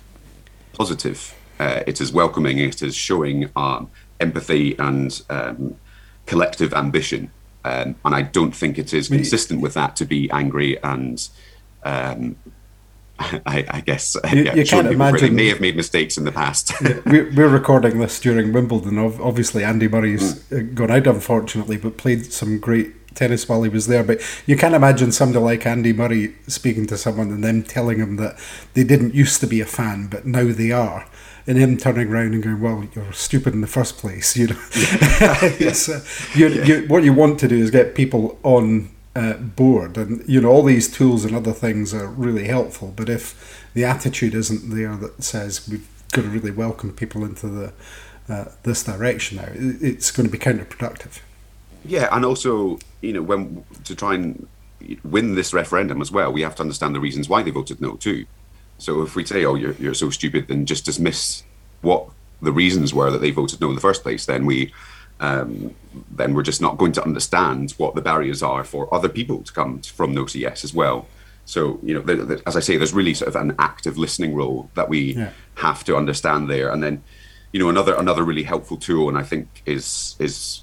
positive. 0.74 1.36
Uh, 1.60 1.84
it 1.86 2.02
is 2.02 2.12
welcoming. 2.12 2.58
It 2.58 2.82
is 2.82 2.96
showing 2.96 3.50
um, 3.56 3.90
empathy 4.20 4.76
and 4.78 5.22
um, 5.30 5.76
collective 6.26 6.74
ambition. 6.74 7.32
Um, 7.66 7.96
and 8.04 8.14
I 8.14 8.24
don't 8.24 8.54
think 8.54 8.78
it 8.78 8.94
is 8.94 9.08
consistent 9.08 9.62
with 9.62 9.74
that 9.76 9.96
to 9.98 10.06
be 10.06 10.30
angry 10.32 10.82
and 10.84 11.26
um, 11.84 12.36
I, 13.20 13.66
I 13.70 13.82
guess 13.82 14.18
you, 14.34 14.44
yeah, 14.44 14.56
you 14.56 14.66
can't 14.66 14.88
imagine 14.88 15.36
may 15.36 15.48
have 15.48 15.62
made 15.62 15.76
mistakes 15.76 16.18
in 16.18 16.26
the 16.26 16.32
past. 16.32 16.74
we're, 17.06 17.32
we're 17.34 17.48
recording 17.48 18.00
this 18.00 18.20
during 18.20 18.52
Wimbledon. 18.52 18.98
Obviously, 18.98 19.64
Andy 19.64 19.88
Murray's 19.88 20.44
mm. 20.46 20.74
gone 20.74 20.92
out, 20.92 21.08
unfortunately, 21.08 21.78
but 21.78 21.98
played 21.98 22.34
some 22.34 22.60
great 22.60 23.03
tennis 23.16 23.48
while 23.48 23.64
he 23.64 23.70
was 23.70 23.88
there. 23.88 24.04
But 24.04 24.22
you 24.46 24.58
can't 24.58 24.76
imagine 24.76 25.12
somebody 25.12 25.44
like 25.44 25.66
Andy 25.66 25.94
Murray 25.94 26.36
speaking 26.48 26.86
to 26.88 26.98
someone 26.98 27.30
and 27.30 27.44
them 27.44 27.64
telling 27.64 28.00
him 28.00 28.18
that 28.18 28.38
they 28.74 28.84
didn't 28.84 29.14
used 29.14 29.40
to 29.42 29.48
be 29.48 29.62
a 29.62 29.66
fan, 29.66 30.08
but 30.08 30.26
now 30.26 30.52
they 30.52 30.72
are. 30.72 31.08
And 31.46 31.58
him 31.58 31.76
turning 31.76 32.08
around 32.08 32.34
and 32.34 32.42
going, 32.42 32.62
"Well, 32.62 32.88
you're 32.94 33.12
stupid 33.12 33.54
in 33.54 33.60
the 33.60 33.68
first 33.68 33.98
place," 33.98 34.38
you 34.38 34.48
know. 34.48 34.62
Yeah. 34.74 35.38
uh, 35.42 36.00
you, 36.36 36.48
yeah. 36.48 36.64
you, 36.64 36.86
what 36.88 37.04
you 37.04 37.12
want 37.12 37.38
to 37.42 37.50
do 37.50 37.58
is 37.58 37.70
get 37.70 37.96
people 37.96 38.40
on 38.44 38.90
uh, 39.16 39.34
board. 39.34 39.98
And 39.98 40.28
you 40.28 40.42
know, 40.42 40.50
all 40.50 40.64
these 40.64 40.92
tools 40.92 41.26
and 41.26 41.36
other 41.36 41.52
things 41.52 41.94
are 41.94 42.08
really 42.08 42.46
helpful. 42.46 42.94
But 42.96 43.10
if 43.10 43.68
the 43.74 43.86
attitude 43.86 44.34
isn't 44.34 44.70
there 44.70 44.96
that 44.96 45.24
says 45.24 45.68
we've 45.70 45.88
got 46.12 46.24
to 46.24 46.30
really 46.30 46.52
welcome 46.52 46.94
people 46.94 47.24
into 47.26 47.48
the 47.48 47.74
uh, 48.30 48.46
this 48.64 48.84
direction 48.84 49.38
now, 49.38 49.50
it's 49.54 50.12
going 50.12 50.28
to 50.28 50.32
be 50.32 50.40
counterproductive. 50.40 51.20
Yeah, 51.86 52.08
and 52.12 52.26
also, 52.26 52.80
you 53.02 53.14
know, 53.14 53.22
when 53.22 53.64
to 53.84 53.96
try 53.96 54.16
and 54.16 54.48
win 55.04 55.36
this 55.36 55.54
referendum 55.54 56.02
as 56.02 56.12
well, 56.12 56.32
we 56.32 56.42
have 56.42 56.56
to 56.56 56.62
understand 56.62 56.96
the 56.96 57.00
reasons 57.00 57.30
why 57.30 57.44
they 57.44 57.52
voted 57.52 57.82
no 57.82 57.96
too. 57.96 58.26
So 58.78 59.02
if 59.02 59.16
we 59.16 59.26
say, 59.26 59.46
"Oh, 59.46 59.56
you're 59.56 59.74
you're 59.74 59.94
so 59.94 60.10
stupid," 60.10 60.48
then 60.48 60.66
just 60.66 60.86
dismiss 60.86 61.44
what 61.82 62.10
the 62.42 62.52
reasons 62.52 62.94
were 62.94 63.12
that 63.12 63.22
they 63.22 63.32
voted 63.32 63.62
no 63.62 63.70
in 63.70 63.76
the 63.76 63.82
first 63.82 64.04
place, 64.04 64.26
then 64.26 64.46
we 64.46 64.74
um, 65.20 65.74
then 66.12 66.34
we're 66.34 66.44
just 66.44 66.62
not 66.62 66.78
going 66.78 66.92
to 66.94 67.04
understand 67.04 67.72
what 67.78 67.96
the 67.96 68.02
barriers 68.02 68.44
are 68.44 68.64
for 68.64 68.94
other 68.94 69.10
people 69.10 69.42
to 69.44 69.54
come 69.54 69.82
from 69.82 70.14
no 70.14 70.26
to 70.26 70.40
yes 70.40 70.64
as 70.64 70.74
well. 70.74 71.08
So, 71.46 71.80
you 71.84 71.94
know, 71.94 72.02
the, 72.02 72.16
the, 72.16 72.42
as 72.46 72.56
I 72.56 72.62
say, 72.62 72.78
there's 72.78 72.94
really 72.94 73.14
sort 73.14 73.28
of 73.28 73.36
an 73.36 73.56
active 73.60 73.98
listening 73.98 74.34
role 74.34 74.70
that 74.76 74.90
we 74.90 75.14
yeah. 75.14 75.32
have 75.56 75.84
to 75.86 75.96
understand 75.98 76.50
there. 76.50 76.70
And 76.70 76.82
then, 76.82 77.04
you 77.52 77.60
know, 77.60 77.70
another 77.70 77.96
another 77.96 78.24
really 78.24 78.44
helpful 78.44 78.78
tool, 78.78 79.10
and 79.10 79.18
I 79.18 79.24
think 79.24 79.48
is 79.66 80.16
is 80.20 80.62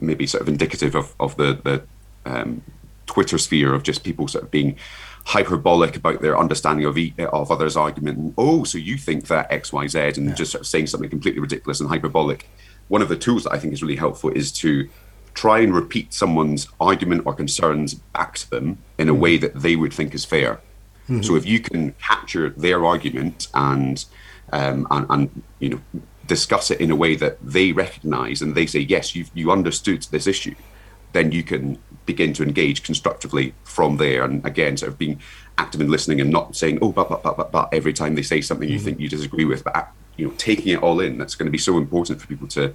maybe 0.00 0.26
sort 0.26 0.42
of 0.42 0.48
indicative 0.48 0.94
of 0.94 1.14
of 1.20 1.36
the 1.36 1.58
the 1.64 1.82
um, 2.30 2.62
Twitter 3.06 3.38
sphere 3.38 3.74
of 3.74 3.82
just 3.82 4.04
people 4.04 4.28
sort 4.28 4.44
of 4.44 4.50
being 4.50 4.76
hyperbolic 5.26 5.96
about 5.96 6.22
their 6.22 6.38
understanding 6.38 6.86
of 6.86 6.96
of 7.32 7.50
others' 7.50 7.76
argument. 7.76 8.34
oh, 8.38 8.64
so 8.64 8.78
you 8.78 8.96
think 8.96 9.26
that 9.26 9.50
X, 9.50 9.72
Y, 9.72 9.86
Z, 9.88 9.98
and 10.16 10.28
yeah. 10.28 10.34
just 10.34 10.52
sort 10.52 10.60
of 10.60 10.66
saying 10.66 10.86
something 10.86 11.10
completely 11.10 11.40
ridiculous 11.40 11.80
and 11.80 11.88
hyperbolic 11.88 12.46
one 12.88 13.02
of 13.02 13.08
the 13.08 13.16
tools 13.16 13.44
that 13.44 13.52
I 13.52 13.58
think 13.58 13.72
is 13.72 13.82
really 13.82 13.96
helpful 13.96 14.30
is 14.30 14.52
to 14.52 14.88
try 15.34 15.58
and 15.60 15.74
repeat 15.74 16.12
someone's 16.12 16.68
argument 16.80 17.22
or 17.26 17.34
concerns 17.34 17.94
back 17.94 18.36
to 18.38 18.50
them 18.50 18.78
in 18.98 19.08
a 19.08 19.14
way 19.14 19.36
that 19.36 19.54
they 19.54 19.76
would 19.76 19.92
think 19.92 20.14
is 20.14 20.24
fair. 20.24 20.60
Mm-hmm. 21.08 21.22
So 21.22 21.36
if 21.36 21.44
you 21.44 21.60
can 21.60 21.92
capture 21.94 22.50
their 22.50 22.84
argument 22.84 23.48
and, 23.54 24.04
um, 24.52 24.86
and 24.90 25.06
and 25.10 25.42
you 25.58 25.68
know 25.70 25.80
discuss 26.26 26.70
it 26.70 26.80
in 26.80 26.90
a 26.90 26.96
way 26.96 27.14
that 27.14 27.38
they 27.40 27.72
recognise 27.72 28.42
and 28.42 28.54
they 28.54 28.66
say 28.66 28.80
yes, 28.80 29.14
you 29.14 29.26
you 29.34 29.50
understood 29.50 30.02
this 30.10 30.26
issue, 30.26 30.54
then 31.12 31.32
you 31.32 31.42
can 31.42 31.78
begin 32.04 32.32
to 32.34 32.42
engage 32.42 32.82
constructively 32.82 33.54
from 33.64 33.96
there. 33.96 34.24
And 34.24 34.44
again, 34.44 34.76
sort 34.76 34.92
of 34.92 34.98
being 34.98 35.20
active 35.58 35.80
in 35.80 35.90
listening 35.90 36.20
and 36.20 36.30
not 36.30 36.54
saying 36.54 36.78
oh 36.82 36.92
but 36.92 37.08
but 37.08 37.22
but 37.22 37.36
but, 37.36 37.52
but 37.52 37.68
every 37.72 37.92
time 37.92 38.14
they 38.14 38.22
say 38.22 38.40
something 38.40 38.68
you 38.68 38.76
mm-hmm. 38.76 38.84
think 38.84 39.00
you 39.00 39.08
disagree 39.08 39.44
with, 39.44 39.64
but 39.64 39.88
you 40.16 40.26
know 40.26 40.34
taking 40.36 40.72
it 40.72 40.82
all 40.82 41.00
in. 41.00 41.18
That's 41.18 41.34
going 41.34 41.46
to 41.46 41.52
be 41.52 41.58
so 41.58 41.78
important 41.78 42.20
for 42.20 42.26
people 42.26 42.48
to 42.48 42.74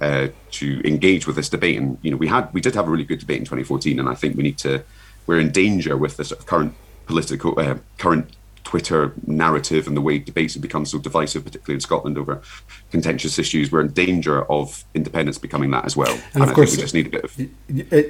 uh, 0.00 0.28
to 0.50 0.80
engage 0.86 1.26
with 1.26 1.36
this 1.36 1.48
debate. 1.48 1.78
And 1.78 1.98
you 2.02 2.10
know, 2.10 2.16
we 2.16 2.28
had 2.28 2.52
we 2.52 2.60
did 2.60 2.74
have 2.74 2.86
a 2.86 2.90
really 2.90 3.04
good 3.04 3.20
debate 3.20 3.38
in 3.38 3.44
2014, 3.44 3.98
and 3.98 4.08
I 4.08 4.14
think 4.14 4.36
we 4.36 4.42
need 4.42 4.58
to 4.58 4.82
we're 5.26 5.40
in 5.40 5.50
danger 5.50 5.96
with 5.96 6.16
the 6.16 6.24
sort 6.24 6.40
of 6.40 6.46
current 6.46 6.74
political 7.06 7.58
uh, 7.58 7.76
current 7.98 8.36
Twitter 8.66 9.12
narrative 9.28 9.86
and 9.86 9.96
the 9.96 10.00
way 10.00 10.18
debates 10.18 10.54
have 10.54 10.62
become 10.62 10.84
so 10.84 10.98
divisive, 10.98 11.44
particularly 11.44 11.76
in 11.76 11.80
Scotland 11.80 12.18
over 12.18 12.42
contentious 12.90 13.38
issues. 13.38 13.70
We're 13.70 13.82
in 13.82 13.92
danger 13.92 14.44
of 14.50 14.84
independence 14.92 15.38
becoming 15.38 15.70
that 15.70 15.84
as 15.84 15.96
well. 15.96 16.10
And, 16.10 16.34
and 16.34 16.42
of 16.42 16.50
I 16.50 16.52
course, 16.52 16.72
we 16.72 16.82
just 16.82 16.92
need 16.92 17.06
a 17.06 17.10
bit 17.10 17.22
of. 17.22 17.38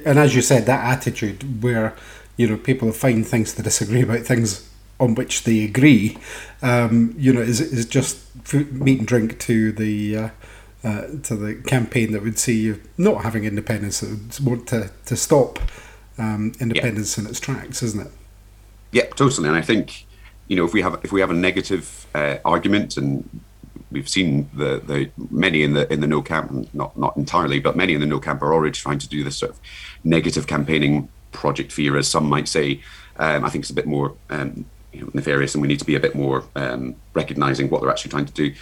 And 0.07 0.17
as 0.17 0.35
you 0.35 0.41
said, 0.41 0.65
that 0.65 0.83
attitude 0.83 1.61
where 1.61 1.95
you 2.37 2.47
know 2.47 2.57
people 2.57 2.91
find 2.91 3.25
things 3.25 3.53
to 3.53 3.61
disagree 3.61 4.01
about 4.01 4.21
things 4.21 4.67
on 4.99 5.13
which 5.13 5.43
they 5.43 5.63
agree, 5.63 6.17
um, 6.63 7.13
you 7.19 7.31
know, 7.31 7.41
is 7.41 7.61
is 7.61 7.85
just 7.85 8.17
meat 8.53 8.97
and 8.97 9.07
drink 9.07 9.39
to 9.41 9.71
the. 9.71 10.17
Uh, 10.17 10.29
uh, 10.83 11.07
to 11.23 11.35
the 11.35 11.55
campaign 11.65 12.11
that 12.11 12.21
would 12.21 12.37
see 12.37 12.61
you 12.61 12.79
not 12.97 13.23
having 13.23 13.43
independence, 13.43 13.99
that 13.99 14.09
would 14.09 14.39
want 14.47 14.67
to, 14.67 14.89
to 15.05 15.17
stop 15.17 15.59
um, 16.17 16.53
independence 16.61 17.17
yeah. 17.17 17.23
in 17.23 17.29
its 17.29 17.39
tracks, 17.39 17.81
isn't 17.81 18.05
it? 18.05 18.11
Yeah, 18.91 19.05
totally. 19.07 19.49
And 19.49 19.57
I 19.57 19.61
think 19.61 20.06
you 20.47 20.55
know 20.55 20.65
if 20.65 20.73
we 20.73 20.81
have 20.81 20.99
if 21.03 21.11
we 21.11 21.21
have 21.21 21.29
a 21.29 21.33
negative 21.33 22.07
uh, 22.15 22.37
argument, 22.45 22.97
and 22.97 23.27
we've 23.91 24.09
seen 24.09 24.49
the 24.53 24.81
the 24.85 25.09
many 25.29 25.63
in 25.63 25.73
the 25.73 25.91
in 25.91 26.01
the 26.01 26.07
no 26.07 26.21
camp, 26.21 26.73
not 26.73 26.97
not 26.97 27.15
entirely, 27.17 27.59
but 27.59 27.75
many 27.75 27.93
in 27.93 27.99
the 27.99 28.07
no 28.07 28.19
camp 28.19 28.41
are 28.41 28.53
already 28.53 28.73
trying 28.73 28.99
to 28.99 29.07
do 29.07 29.23
this 29.23 29.37
sort 29.37 29.51
of 29.51 29.59
negative 30.03 30.47
campaigning 30.47 31.09
project 31.31 31.71
fear, 31.71 31.97
as 31.97 32.07
some 32.07 32.27
might 32.27 32.47
say. 32.47 32.81
Um, 33.17 33.43
I 33.43 33.49
think 33.49 33.63
it's 33.63 33.71
a 33.71 33.75
bit 33.75 33.87
more 33.87 34.15
um, 34.29 34.65
you 34.93 35.01
know, 35.01 35.11
nefarious, 35.13 35.55
and 35.55 35.61
we 35.61 35.67
need 35.67 35.79
to 35.79 35.85
be 35.85 35.95
a 35.95 35.99
bit 35.99 36.15
more 36.15 36.43
um, 36.55 36.95
recognizing 37.13 37.69
what 37.69 37.81
they're 37.81 37.91
actually 37.91 38.11
trying 38.11 38.25
to 38.25 38.33
do. 38.33 38.53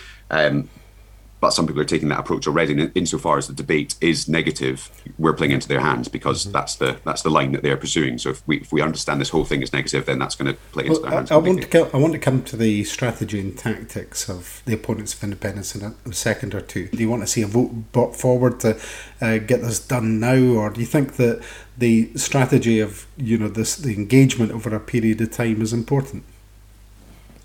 But 1.45 1.51
some 1.51 1.67
people 1.67 1.83
are 1.83 1.85
taking 1.85 2.09
that 2.09 2.17
approach 2.17 2.47
already. 2.47 2.73
And 2.73 2.91
insofar 2.95 3.37
as 3.37 3.45
the 3.45 3.53
debate 3.53 3.93
is 4.01 4.27
negative, 4.27 4.89
we're 5.19 5.35
playing 5.35 5.51
into 5.51 5.67
their 5.67 5.79
hands 5.79 6.07
because 6.07 6.41
mm-hmm. 6.41 6.53
that's 6.53 6.73
the 6.77 6.97
that's 7.05 7.21
the 7.21 7.29
line 7.29 7.51
that 7.51 7.61
they're 7.61 7.77
pursuing. 7.77 8.17
So 8.17 8.31
if 8.31 8.41
we 8.47 8.61
if 8.61 8.71
we 8.71 8.81
understand 8.81 9.21
this 9.21 9.29
whole 9.29 9.45
thing 9.45 9.61
is 9.61 9.71
negative, 9.71 10.07
then 10.07 10.17
that's 10.17 10.33
going 10.33 10.51
to 10.51 10.59
play 10.71 10.87
into 10.87 10.93
well, 10.93 11.01
their 11.03 11.11
hands. 11.11 11.29
I, 11.29 11.35
I 11.35 11.37
want 11.37 11.61
to 11.61 11.67
come, 11.67 11.87
I 11.93 11.97
want 11.97 12.13
to 12.13 12.19
come 12.19 12.41
to 12.45 12.57
the 12.57 12.83
strategy 12.85 13.39
and 13.39 13.55
tactics 13.55 14.27
of 14.27 14.63
the 14.65 14.73
opponents 14.73 15.13
of 15.13 15.23
independence 15.23 15.75
in 15.75 15.83
a, 15.83 15.93
a 16.09 16.13
second 16.13 16.55
or 16.55 16.61
two. 16.61 16.87
Do 16.87 16.97
you 16.97 17.11
want 17.11 17.21
to 17.21 17.27
see 17.27 17.43
a 17.43 17.47
vote 17.47 17.91
brought 17.91 18.15
forward 18.15 18.59
to 18.61 18.81
uh, 19.21 19.37
get 19.37 19.61
this 19.61 19.79
done 19.79 20.19
now, 20.19 20.39
or 20.39 20.71
do 20.71 20.79
you 20.79 20.87
think 20.87 21.17
that 21.17 21.43
the 21.77 22.11
strategy 22.15 22.79
of 22.79 23.05
you 23.17 23.37
know 23.37 23.49
this 23.49 23.75
the 23.75 23.93
engagement 23.93 24.51
over 24.51 24.73
a 24.73 24.79
period 24.79 25.21
of 25.21 25.29
time 25.29 25.61
is 25.61 25.73
important? 25.73 26.23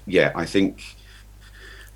Yeah, 0.07 0.33
I 0.35 0.47
think 0.47 0.97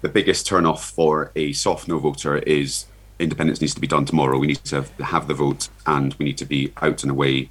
the 0.04 0.10
biggest 0.10 0.46
turnoff 0.46 0.90
for 0.90 1.32
a 1.34 1.54
soft 1.54 1.88
no 1.88 1.98
voter 1.98 2.36
is 2.36 2.84
independence 3.18 3.62
needs 3.62 3.74
to 3.74 3.80
be 3.80 3.86
done 3.86 4.04
tomorrow. 4.04 4.38
We 4.38 4.48
need 4.48 4.64
to 4.64 4.84
have 5.02 5.28
the 5.28 5.34
vote 5.34 5.70
and 5.86 6.12
we 6.14 6.26
need 6.26 6.36
to 6.38 6.44
be 6.44 6.74
out 6.82 7.02
and 7.02 7.10
away 7.10 7.48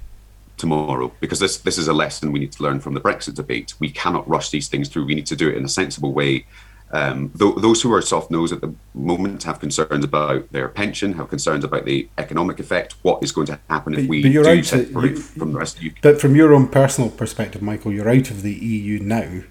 tomorrow 0.56 1.12
because 1.18 1.40
this 1.40 1.58
this 1.58 1.78
is 1.78 1.88
a 1.88 1.92
lesson 1.92 2.30
we 2.30 2.38
need 2.38 2.52
to 2.52 2.62
learn 2.62 2.78
from 2.78 2.94
the 2.94 3.00
Brexit 3.00 3.34
debate. 3.34 3.74
We 3.80 3.90
cannot 3.90 4.28
rush 4.28 4.50
these 4.50 4.68
things 4.68 4.88
through. 4.88 5.06
We 5.06 5.16
need 5.16 5.26
to 5.26 5.36
do 5.36 5.48
it 5.48 5.56
in 5.56 5.64
a 5.64 5.68
sensible 5.68 6.12
way. 6.12 6.46
Um, 6.92 7.30
th- 7.36 7.56
those 7.56 7.82
who 7.82 7.92
are 7.92 8.00
soft 8.00 8.30
nosed 8.30 8.52
at 8.52 8.60
the 8.60 8.72
moment 8.94 9.42
have 9.42 9.58
concerns 9.58 10.04
about 10.04 10.52
their 10.52 10.68
pension, 10.68 11.14
have 11.14 11.28
concerns 11.28 11.64
about 11.64 11.86
the 11.86 12.08
economic 12.18 12.60
effect. 12.60 12.94
What 13.02 13.24
is 13.24 13.32
going 13.32 13.48
to 13.48 13.58
happen 13.68 13.94
if 13.98 14.06
we 14.06 14.22
do 14.22 14.62
separate 14.62 15.10
you, 15.10 15.16
from 15.16 15.50
the 15.50 15.58
rest 15.58 15.74
of 15.74 15.82
the 15.82 15.88
UK? 15.88 15.96
But 16.02 16.20
from 16.20 16.36
your 16.36 16.54
own 16.54 16.68
personal 16.68 17.10
perspective, 17.10 17.62
Michael, 17.62 17.92
you're 17.92 18.08
out 18.08 18.30
of 18.30 18.42
the 18.42 18.54
EU 18.54 19.00
now. 19.00 19.42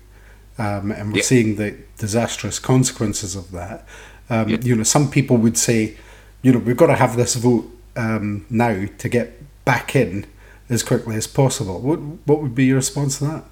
Um, 0.58 0.92
and 0.92 1.12
we're 1.14 1.24
seeing 1.24 1.56
the 1.56 1.76
disastrous 1.98 2.60
consequences 2.60 3.36
of 3.36 3.52
that. 3.52 3.88
Um, 4.30 4.50
You 4.50 4.76
know, 4.76 4.84
some 4.84 5.10
people 5.10 5.38
would 5.38 5.58
say, 5.58 5.96
you 6.42 6.52
know, 6.52 6.60
we've 6.60 6.78
got 6.78 6.88
to 6.88 6.96
have 6.96 7.16
this 7.16 7.36
vote 7.36 7.70
um, 7.96 8.46
now 8.50 8.86
to 8.98 9.10
get 9.10 9.42
back 9.66 9.96
in 9.96 10.26
as 10.70 10.84
quickly 10.84 11.16
as 11.16 11.28
possible. 11.28 11.80
What 11.80 12.00
what 12.26 12.42
would 12.42 12.56
be 12.56 12.66
your 12.66 12.78
response 12.78 13.20
to 13.20 13.26
that? 13.26 13.44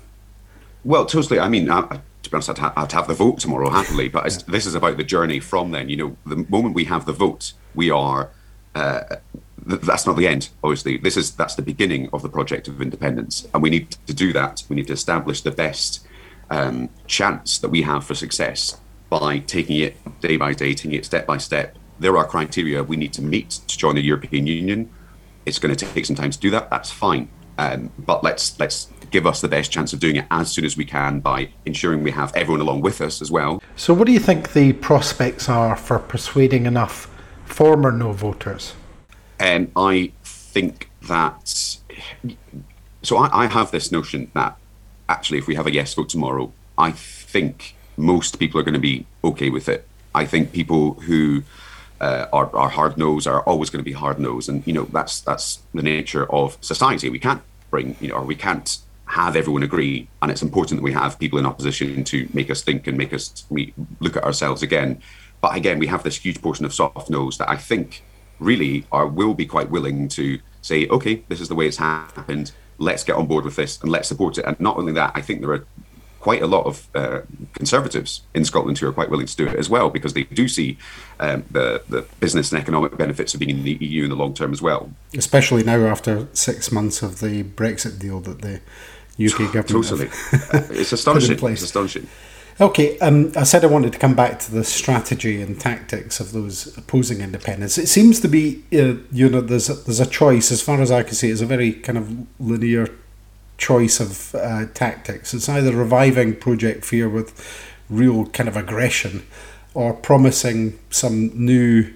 Well, 0.83 1.05
totally. 1.05 1.39
I 1.39 1.47
mean, 1.47 1.69
I, 1.69 1.81
to 2.23 2.29
be 2.29 2.35
honest, 2.35 2.49
I'd, 2.49 2.57
ha- 2.57 2.73
I'd, 2.75 2.91
have 2.91 3.07
the 3.07 3.13
vote 3.13 3.39
tomorrow 3.39 3.69
happily, 3.69 4.09
but 4.09 4.23
yeah. 4.31 4.37
this 4.47 4.65
is 4.65 4.75
about 4.75 4.97
the 4.97 5.03
journey 5.03 5.39
from 5.39 5.71
then. 5.71 5.89
You 5.89 5.97
know, 5.97 6.17
the 6.25 6.45
moment 6.49 6.75
we 6.75 6.85
have 6.85 7.05
the 7.05 7.13
vote, 7.13 7.53
we 7.75 7.91
are. 7.91 8.29
Uh, 8.73 9.17
that's 9.63 10.07
not 10.07 10.15
the 10.15 10.27
end 10.27 10.49
obviously 10.63 10.97
this 10.97 11.15
is 11.15 11.35
that's 11.35 11.53
the 11.55 11.61
beginning 11.61 12.09
of 12.13 12.23
the 12.23 12.29
project 12.29 12.67
of 12.67 12.81
independence 12.81 13.47
and 13.53 13.61
we 13.61 13.69
need 13.69 13.91
to 14.07 14.13
do 14.13 14.33
that 14.33 14.63
we 14.69 14.75
need 14.75 14.87
to 14.87 14.93
establish 14.93 15.41
the 15.41 15.51
best 15.51 16.03
um, 16.51 16.89
chance 17.07 17.57
that 17.59 17.69
we 17.69 17.81
have 17.81 18.05
for 18.05 18.13
success 18.13 18.79
by 19.09 19.39
taking 19.39 19.77
it 19.77 19.97
day 20.21 20.37
by 20.37 20.53
day, 20.53 20.73
taking 20.73 20.93
it 20.93 21.05
step 21.05 21.25
by 21.25 21.37
step. 21.37 21.75
There 21.99 22.17
are 22.17 22.25
criteria 22.25 22.83
we 22.83 22.97
need 22.97 23.13
to 23.13 23.21
meet 23.21 23.49
to 23.67 23.77
join 23.77 23.95
the 23.95 24.01
European 24.01 24.45
Union. 24.45 24.89
It's 25.45 25.57
going 25.57 25.75
to 25.75 25.85
take 25.85 26.05
some 26.05 26.15
time 26.15 26.31
to 26.31 26.39
do 26.39 26.51
that. 26.51 26.69
That's 26.69 26.91
fine, 26.91 27.29
um, 27.57 27.91
but 27.97 28.23
let's 28.23 28.59
let's 28.59 28.89
give 29.09 29.25
us 29.25 29.41
the 29.41 29.47
best 29.47 29.71
chance 29.71 29.93
of 29.93 29.99
doing 29.99 30.17
it 30.17 30.25
as 30.31 30.51
soon 30.51 30.65
as 30.65 30.77
we 30.77 30.85
can 30.85 31.19
by 31.19 31.49
ensuring 31.65 32.03
we 32.03 32.11
have 32.11 32.33
everyone 32.35 32.61
along 32.61 32.81
with 32.81 33.01
us 33.01 33.21
as 33.21 33.31
well. 33.31 33.61
So, 33.75 33.93
what 33.93 34.07
do 34.07 34.13
you 34.13 34.19
think 34.19 34.53
the 34.53 34.73
prospects 34.73 35.49
are 35.49 35.75
for 35.75 35.99
persuading 35.99 36.65
enough 36.65 37.09
former 37.45 37.91
no 37.91 38.11
voters? 38.11 38.73
Um, 39.39 39.71
I 39.75 40.11
think 40.23 40.89
that. 41.03 41.79
So 43.03 43.17
I, 43.17 43.45
I 43.45 43.47
have 43.47 43.71
this 43.71 43.91
notion 43.91 44.29
that 44.35 44.57
actually, 45.11 45.37
if 45.37 45.47
we 45.47 45.55
have 45.55 45.67
a 45.67 45.73
yes 45.73 45.93
vote 45.93 46.09
tomorrow, 46.09 46.51
I 46.77 46.91
think 46.91 47.75
most 47.97 48.39
people 48.39 48.59
are 48.59 48.63
going 48.63 48.81
to 48.81 48.87
be 48.93 49.05
okay 49.23 49.49
with 49.49 49.67
it. 49.69 49.87
I 50.15 50.25
think 50.25 50.51
people 50.51 50.83
who 51.07 51.43
uh, 51.99 52.25
are, 52.33 52.49
are 52.55 52.69
hard 52.69 52.97
nosed 52.97 53.27
are 53.27 53.41
always 53.43 53.69
going 53.69 53.83
to 53.83 53.89
be 53.93 53.97
hard 54.03 54.19
nosed, 54.19 54.49
and 54.49 54.65
you 54.65 54.73
know 54.73 54.85
that's 54.85 55.21
that's 55.21 55.59
the 55.73 55.83
nature 55.83 56.25
of 56.31 56.57
society. 56.61 57.09
We 57.09 57.19
can't 57.19 57.43
bring 57.69 57.95
you 57.99 58.09
know, 58.09 58.15
or 58.15 58.25
we 58.33 58.35
can't 58.35 58.69
have 59.05 59.35
everyone 59.35 59.63
agree, 59.63 60.07
and 60.21 60.31
it's 60.31 60.41
important 60.41 60.79
that 60.79 60.83
we 60.83 60.93
have 60.93 61.19
people 61.19 61.37
in 61.37 61.45
opposition 61.45 62.03
to 62.05 62.17
make 62.33 62.49
us 62.49 62.61
think 62.61 62.87
and 62.87 62.97
make 62.97 63.13
us 63.13 63.45
we 63.49 63.73
look 63.99 64.15
at 64.17 64.23
ourselves 64.23 64.63
again. 64.63 65.01
But 65.41 65.55
again, 65.55 65.77
we 65.79 65.87
have 65.87 66.03
this 66.03 66.17
huge 66.17 66.41
portion 66.41 66.65
of 66.65 66.73
soft 66.73 67.09
noes 67.09 67.37
that 67.39 67.49
I 67.49 67.57
think 67.57 68.03
really 68.39 68.85
are 68.91 69.07
will 69.07 69.33
be 69.33 69.45
quite 69.45 69.69
willing 69.69 70.07
to 70.19 70.39
say, 70.61 70.87
okay, 70.87 71.23
this 71.29 71.41
is 71.41 71.47
the 71.49 71.55
way 71.55 71.67
it's 71.67 71.77
happened 71.77 72.51
let's 72.81 73.03
get 73.03 73.15
on 73.15 73.27
board 73.27 73.45
with 73.45 73.55
this 73.55 73.79
and 73.81 73.91
let's 73.91 74.07
support 74.07 74.37
it. 74.37 74.45
And 74.45 74.59
not 74.59 74.77
only 74.77 74.91
that, 74.93 75.11
I 75.15 75.21
think 75.21 75.41
there 75.41 75.51
are 75.51 75.65
quite 76.19 76.41
a 76.41 76.47
lot 76.47 76.65
of 76.65 76.87
uh, 76.95 77.21
conservatives 77.53 78.21
in 78.35 78.45
Scotland 78.45 78.77
who 78.77 78.87
are 78.87 78.93
quite 78.93 79.09
willing 79.09 79.25
to 79.25 79.35
do 79.35 79.47
it 79.47 79.55
as 79.55 79.69
well 79.69 79.89
because 79.89 80.13
they 80.13 80.23
do 80.23 80.47
see 80.47 80.77
um, 81.19 81.43
the 81.49 81.81
the 81.89 82.03
business 82.19 82.51
and 82.51 82.61
economic 82.61 82.95
benefits 82.97 83.33
of 83.33 83.39
being 83.39 83.57
in 83.57 83.63
the 83.63 83.73
EU 83.73 84.03
in 84.03 84.09
the 84.09 84.15
long 84.15 84.33
term 84.33 84.51
as 84.51 84.61
well. 84.61 84.91
Especially 85.15 85.63
now 85.63 85.85
after 85.85 86.27
six 86.33 86.71
months 86.71 87.01
of 87.01 87.19
the 87.19 87.43
Brexit 87.43 87.99
deal 87.99 88.19
that 88.21 88.41
the 88.41 88.61
UK 89.23 89.37
government 89.53 89.67
totally, 89.67 90.09
it's 90.79 90.91
astonishing. 90.99 91.39
It's 91.41 91.63
astonishing. 91.63 92.07
Okay, 92.61 92.99
um, 92.99 93.31
I 93.35 93.41
said 93.41 93.63
I 93.63 93.67
wanted 93.67 93.91
to 93.93 93.97
come 93.97 94.13
back 94.13 94.37
to 94.41 94.51
the 94.51 94.63
strategy 94.63 95.41
and 95.41 95.59
tactics 95.59 96.19
of 96.19 96.31
those 96.31 96.77
opposing 96.77 97.19
independence. 97.21 97.79
It 97.79 97.87
seems 97.87 98.19
to 98.19 98.27
be, 98.27 98.63
uh, 98.71 99.01
you 99.11 99.29
know, 99.29 99.41
there's 99.41 99.67
a, 99.67 99.73
there's 99.73 99.99
a 99.99 100.05
choice, 100.05 100.51
as 100.51 100.61
far 100.61 100.79
as 100.79 100.91
I 100.91 101.01
can 101.01 101.15
see, 101.15 101.31
it's 101.31 101.41
a 101.41 101.47
very 101.47 101.73
kind 101.73 101.97
of 101.97 102.27
linear 102.39 102.87
choice 103.57 103.99
of 103.99 104.35
uh, 104.35 104.67
tactics. 104.75 105.33
It's 105.33 105.49
either 105.49 105.75
reviving 105.75 106.35
Project 106.35 106.85
Fear 106.85 107.09
with 107.09 107.33
real 107.89 108.27
kind 108.27 108.47
of 108.47 108.55
aggression 108.55 109.25
or 109.73 109.95
promising 109.95 110.77
some 110.91 111.31
new, 111.33 111.91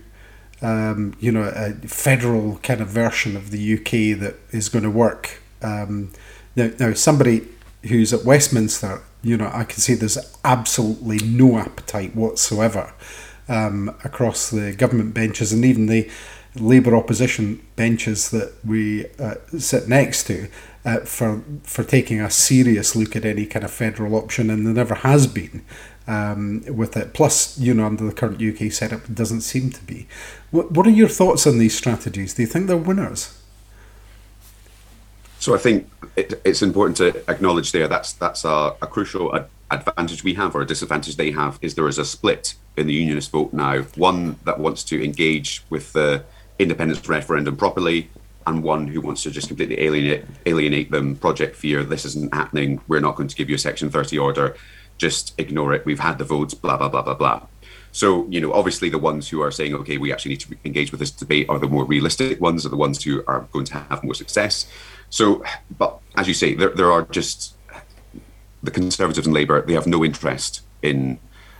um, 0.63 1.15
you 1.19 1.32
know, 1.32 1.43
a 1.43 1.73
federal 1.88 2.58
kind 2.63 2.82
of 2.82 2.88
version 2.88 3.38
of 3.38 3.51
the 3.51 3.75
UK 3.75 4.19
that 4.19 4.38
is 4.49 4.69
going 4.69 4.84
to 4.84 4.89
work. 4.89 5.41
Um, 5.62 6.12
now, 6.56 6.71
now, 6.80 6.93
somebody 6.93 7.47
who's 7.84 8.12
at 8.13 8.25
Westminster 8.25 9.04
you 9.25 9.35
know, 9.38 9.49
I 9.53 9.63
can 9.63 9.79
see 9.79 9.93
there's 9.95 10.17
absolutely 10.43 11.17
no 11.17 11.57
appetite 11.57 12.15
whatsoever 12.15 12.93
um, 13.49 13.89
across 14.03 14.49
the 14.49 14.73
government 14.73 15.13
benches 15.13 15.51
and 15.51 15.65
even 15.65 15.88
the 15.88 16.09
Labour 16.57 16.95
opposition 16.95 17.61
benches 17.75 18.29
that 18.29 18.53
we 18.63 19.07
uh, 19.19 19.35
sit 19.57 19.89
next 19.89 20.27
to. 20.27 20.47
uh, 20.85 20.99
for 20.99 21.43
for 21.63 21.83
taking 21.83 22.21
a 22.21 22.29
serious 22.29 22.95
look 22.95 23.15
at 23.15 23.25
any 23.25 23.45
kind 23.45 23.65
of 23.65 23.71
federal 23.71 24.15
option, 24.15 24.49
and 24.49 24.65
there 24.65 24.73
never 24.73 24.95
has 24.95 25.25
been 25.25 25.65
um, 26.07 26.63
with 26.67 26.95
it. 26.95 27.13
Plus, 27.13 27.57
you 27.57 27.73
know, 27.73 27.85
under 27.85 28.05
the 28.05 28.13
current 28.13 28.41
UK 28.41 28.71
setup, 28.71 29.05
it 29.05 29.15
doesn't 29.15 29.41
seem 29.41 29.71
to 29.71 29.83
be. 29.83 30.07
What, 30.51 30.71
what 30.71 30.85
are 30.85 30.91
your 30.91 31.09
thoughts 31.09 31.47
on 31.47 31.57
these 31.57 31.75
strategies? 31.75 32.35
Do 32.35 32.43
you 32.43 32.47
think 32.47 32.67
they're 32.67 32.77
winners? 32.77 33.41
So 35.45 35.53
I 35.53 35.60
think 35.60 35.88
it, 36.15 36.41
it's 36.43 36.63
important 36.63 36.97
to 36.97 37.23
acknowledge 37.29 37.71
there 37.71 37.88
that's 37.88 38.13
that's 38.13 38.45
a, 38.45 38.73
a 38.81 38.88
crucial 38.88 39.36
ad- 39.36 39.47
advantage 39.69 40.23
we 40.23 40.34
have 40.34 40.55
or 40.55 40.62
a 40.63 40.65
disadvantage 40.65 41.17
they 41.17 41.29
have 41.29 41.60
is 41.62 41.75
there 41.75 41.88
is 41.88 41.99
a 41.99 42.03
split 42.03 42.55
in 42.77 42.88
the 42.88 42.93
unionist 42.93 43.29
vote 43.29 43.53
now. 43.53 43.84
One 43.95 44.38
that 44.45 44.60
wants 44.60 44.84
to 44.86 45.05
engage 45.05 45.63
with 45.69 45.93
the 45.93 46.23
independence 46.58 47.08
referendum 47.08 47.58
properly, 47.58 48.10
and 48.47 48.63
one 48.63 48.88
who 48.88 49.01
wants 49.01 49.21
to 49.21 49.29
just 49.29 49.47
completely 49.47 49.79
alienate 49.81 50.25
alienate 50.47 50.89
them. 50.89 51.15
Project 51.15 51.55
Fear, 51.55 51.84
this 51.84 52.05
isn't 52.05 52.34
happening. 52.34 52.81
We're 52.88 52.99
not 52.99 53.15
going 53.15 53.29
to 53.29 53.36
give 53.36 53.47
you 53.47 53.58
a 53.58 53.60
Section 53.60 53.91
30 53.91 54.17
order 54.17 54.55
just 54.97 55.34
ignore 55.38 55.73
it. 55.73 55.86
We've 55.86 55.99
had 55.99 56.17
the 56.17 56.23
votes, 56.23 56.53
blah, 56.53 56.77
blah, 56.77 56.89
blah, 56.89 57.01
blah, 57.01 57.15
blah. 57.15 57.41
So, 57.91 58.27
you 58.27 58.41
know, 58.41 58.51
obviously 58.51 58.89
the 58.89 58.97
ones 58.97 59.29
who 59.29 59.41
are 59.41 59.51
saying, 59.51 59.73
okay, 59.73 59.97
we 59.97 60.12
actually 60.12 60.31
need 60.31 60.41
to 60.41 60.55
engage 60.65 60.91
with 60.91 60.99
this 60.99 61.12
debate 61.12 61.47
are 61.49 61.60
the 61.60 61.67
more 61.67 61.86
realistic 61.86 62.41
ones, 62.41 62.65
are 62.65 62.69
the 62.69 62.75
ones 62.75 63.03
who 63.03 63.23
are 63.27 63.47
going 63.51 63.65
to 63.65 63.73
have 63.73 64.03
more 64.03 64.13
success. 64.13 64.67
So, 65.15 65.45
but 65.78 65.99
as 66.17 66.28
you 66.28 66.34
say, 66.34 66.56
there, 66.56 66.71
there 66.71 66.91
are 66.91 67.04
just 67.04 67.56
the 68.62 68.69
Conservatives 68.69 69.25
and 69.25 69.34
Labour, 69.34 69.62
they 69.62 69.71
have 69.71 69.88
no 69.88 70.04
interest 70.04 70.62
in 70.82 71.19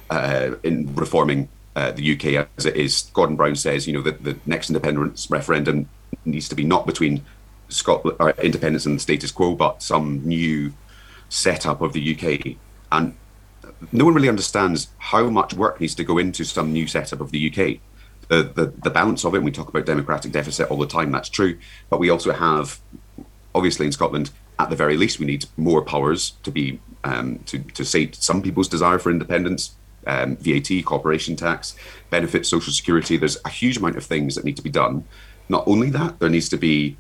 uh, 0.10 0.56
in 0.62 0.94
reforming 0.94 1.48
uh, 1.74 1.92
the 1.92 2.16
UK 2.16 2.50
as 2.58 2.66
it 2.66 2.76
is. 2.76 3.10
Gordon 3.14 3.38
Brown 3.38 3.56
says, 3.56 3.88
you 3.88 3.94
know, 3.94 4.02
that 4.02 4.26
the 4.26 4.38
next 4.46 4.70
independence 4.70 5.32
referendum 5.32 5.88
needs 6.26 6.50
to 6.50 6.56
be 6.56 6.66
not 6.66 6.86
between 6.86 7.24
Scotland 7.70 8.18
or 8.20 8.32
independence 8.32 8.86
and 8.86 8.98
the 8.98 9.00
status 9.00 9.32
quo, 9.32 9.56
but 9.56 9.82
some 9.82 10.28
new 10.28 10.74
setup 11.30 11.80
of 11.80 11.94
the 11.94 12.14
UK. 12.14 12.58
And 12.92 13.16
no 13.94 14.04
one 14.04 14.16
really 14.16 14.28
understands 14.28 14.90
how 14.98 15.30
much 15.30 15.54
work 15.54 15.80
needs 15.80 15.96
to 15.96 16.04
go 16.04 16.18
into 16.18 16.44
some 16.44 16.74
new 16.74 16.88
setup 16.88 17.22
of 17.22 17.32
the 17.32 17.48
UK. 17.50 17.80
The, 18.28 18.44
the, 18.44 18.74
the 18.84 18.90
balance 18.90 19.24
of 19.24 19.34
it, 19.34 19.44
we 19.44 19.52
talk 19.52 19.70
about 19.70 19.86
democratic 19.86 20.34
deficit 20.34 20.70
all 20.70 20.78
the 20.78 20.88
time, 20.88 21.14
that's 21.14 21.30
true. 21.30 21.58
But 21.90 22.02
we 22.02 22.10
also 22.10 22.34
have, 22.34 22.82
obviously 23.56 23.86
in 23.86 23.92
Scotland, 23.92 24.30
at 24.60 24.70
the 24.70 24.76
very 24.76 24.98
least, 24.98 25.20
we 25.20 25.26
need 25.26 25.46
more 25.58 25.82
powers 25.82 26.34
to 26.44 26.52
be 26.52 26.80
um, 27.04 27.40
to, 27.46 27.60
to 27.60 27.86
sate 27.86 28.16
some 28.16 28.42
people's 28.42 28.68
desire 28.68 29.00
for 29.00 29.10
independence, 29.10 29.76
um, 30.06 30.38
VAT, 30.38 30.70
corporation 30.86 31.36
tax, 31.36 31.76
benefits, 32.10 32.50
social 32.50 32.74
security. 32.74 33.18
There's 33.18 33.38
a 33.46 33.50
huge 33.50 33.78
amount 33.78 33.96
of 33.96 34.04
things 34.04 34.36
that 34.36 34.46
need 34.46 34.58
to 34.58 34.64
be 34.64 34.70
done. 34.70 35.06
Not 35.50 35.68
only 35.68 35.90
that, 35.92 36.20
there 36.20 36.30
needs 36.30 36.50
to 36.50 36.58
be 36.58 36.98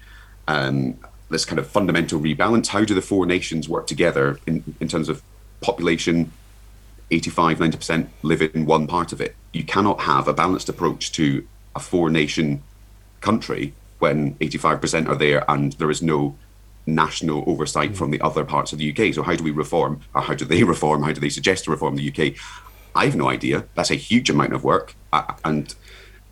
um, 0.48 0.98
this 1.30 1.46
kind 1.46 1.60
of 1.60 1.68
fundamental 1.68 2.20
rebalance. 2.20 2.68
How 2.68 2.84
do 2.84 2.94
the 2.94 3.02
four 3.02 3.26
nations 3.26 3.68
work 3.68 3.88
together 3.88 4.39
in, 4.46 4.76
in 4.80 4.88
terms 4.88 5.10
of 5.10 5.24
population, 5.62 6.32
85, 7.12 7.60
90% 7.60 8.08
live 8.22 8.41
in 8.41 8.65
one 8.65 8.88
part 8.88 9.12
of 9.12 9.22
it. 9.22 9.36
You 9.52 9.63
cannot 9.63 10.02
have 10.02 10.28
a 10.28 10.34
balanced 10.34 10.70
approach 10.70 11.12
to 11.13 11.48
a 11.76 11.80
four 11.80 12.10
nation 12.10 12.63
country 13.22 13.74
when 14.00 14.36
85% 14.36 15.08
are 15.08 15.15
there 15.15 15.50
and 15.50 15.74
there 15.74 15.89
is 15.89 16.02
no 16.02 16.36
national 16.88 17.43
oversight 17.48 17.91
mm. 17.91 17.95
from 17.95 18.12
the 18.12 18.21
other 18.21 18.43
parts 18.43 18.74
of 18.74 18.80
the 18.80 18.91
UK. 18.91 19.13
So, 19.13 19.24
how 19.24 19.36
do 19.36 19.43
we 19.43 19.52
reform, 19.52 20.02
or 20.13 20.21
how 20.21 20.34
do 20.34 20.45
they 20.45 20.63
reform? 20.76 21.04
How 21.04 21.12
do 21.12 21.21
they 21.21 21.30
suggest 21.30 21.65
to 21.65 21.71
reform 21.71 21.95
the 21.95 22.10
UK? 22.10 22.39
I 22.95 23.06
have 23.06 23.15
no 23.15 23.30
idea. 23.30 23.65
That's 23.76 23.91
a 23.91 23.95
huge 23.95 24.30
amount 24.30 24.54
of 24.54 24.63
work. 24.63 24.95
Uh, 25.12 25.34
and 25.43 25.76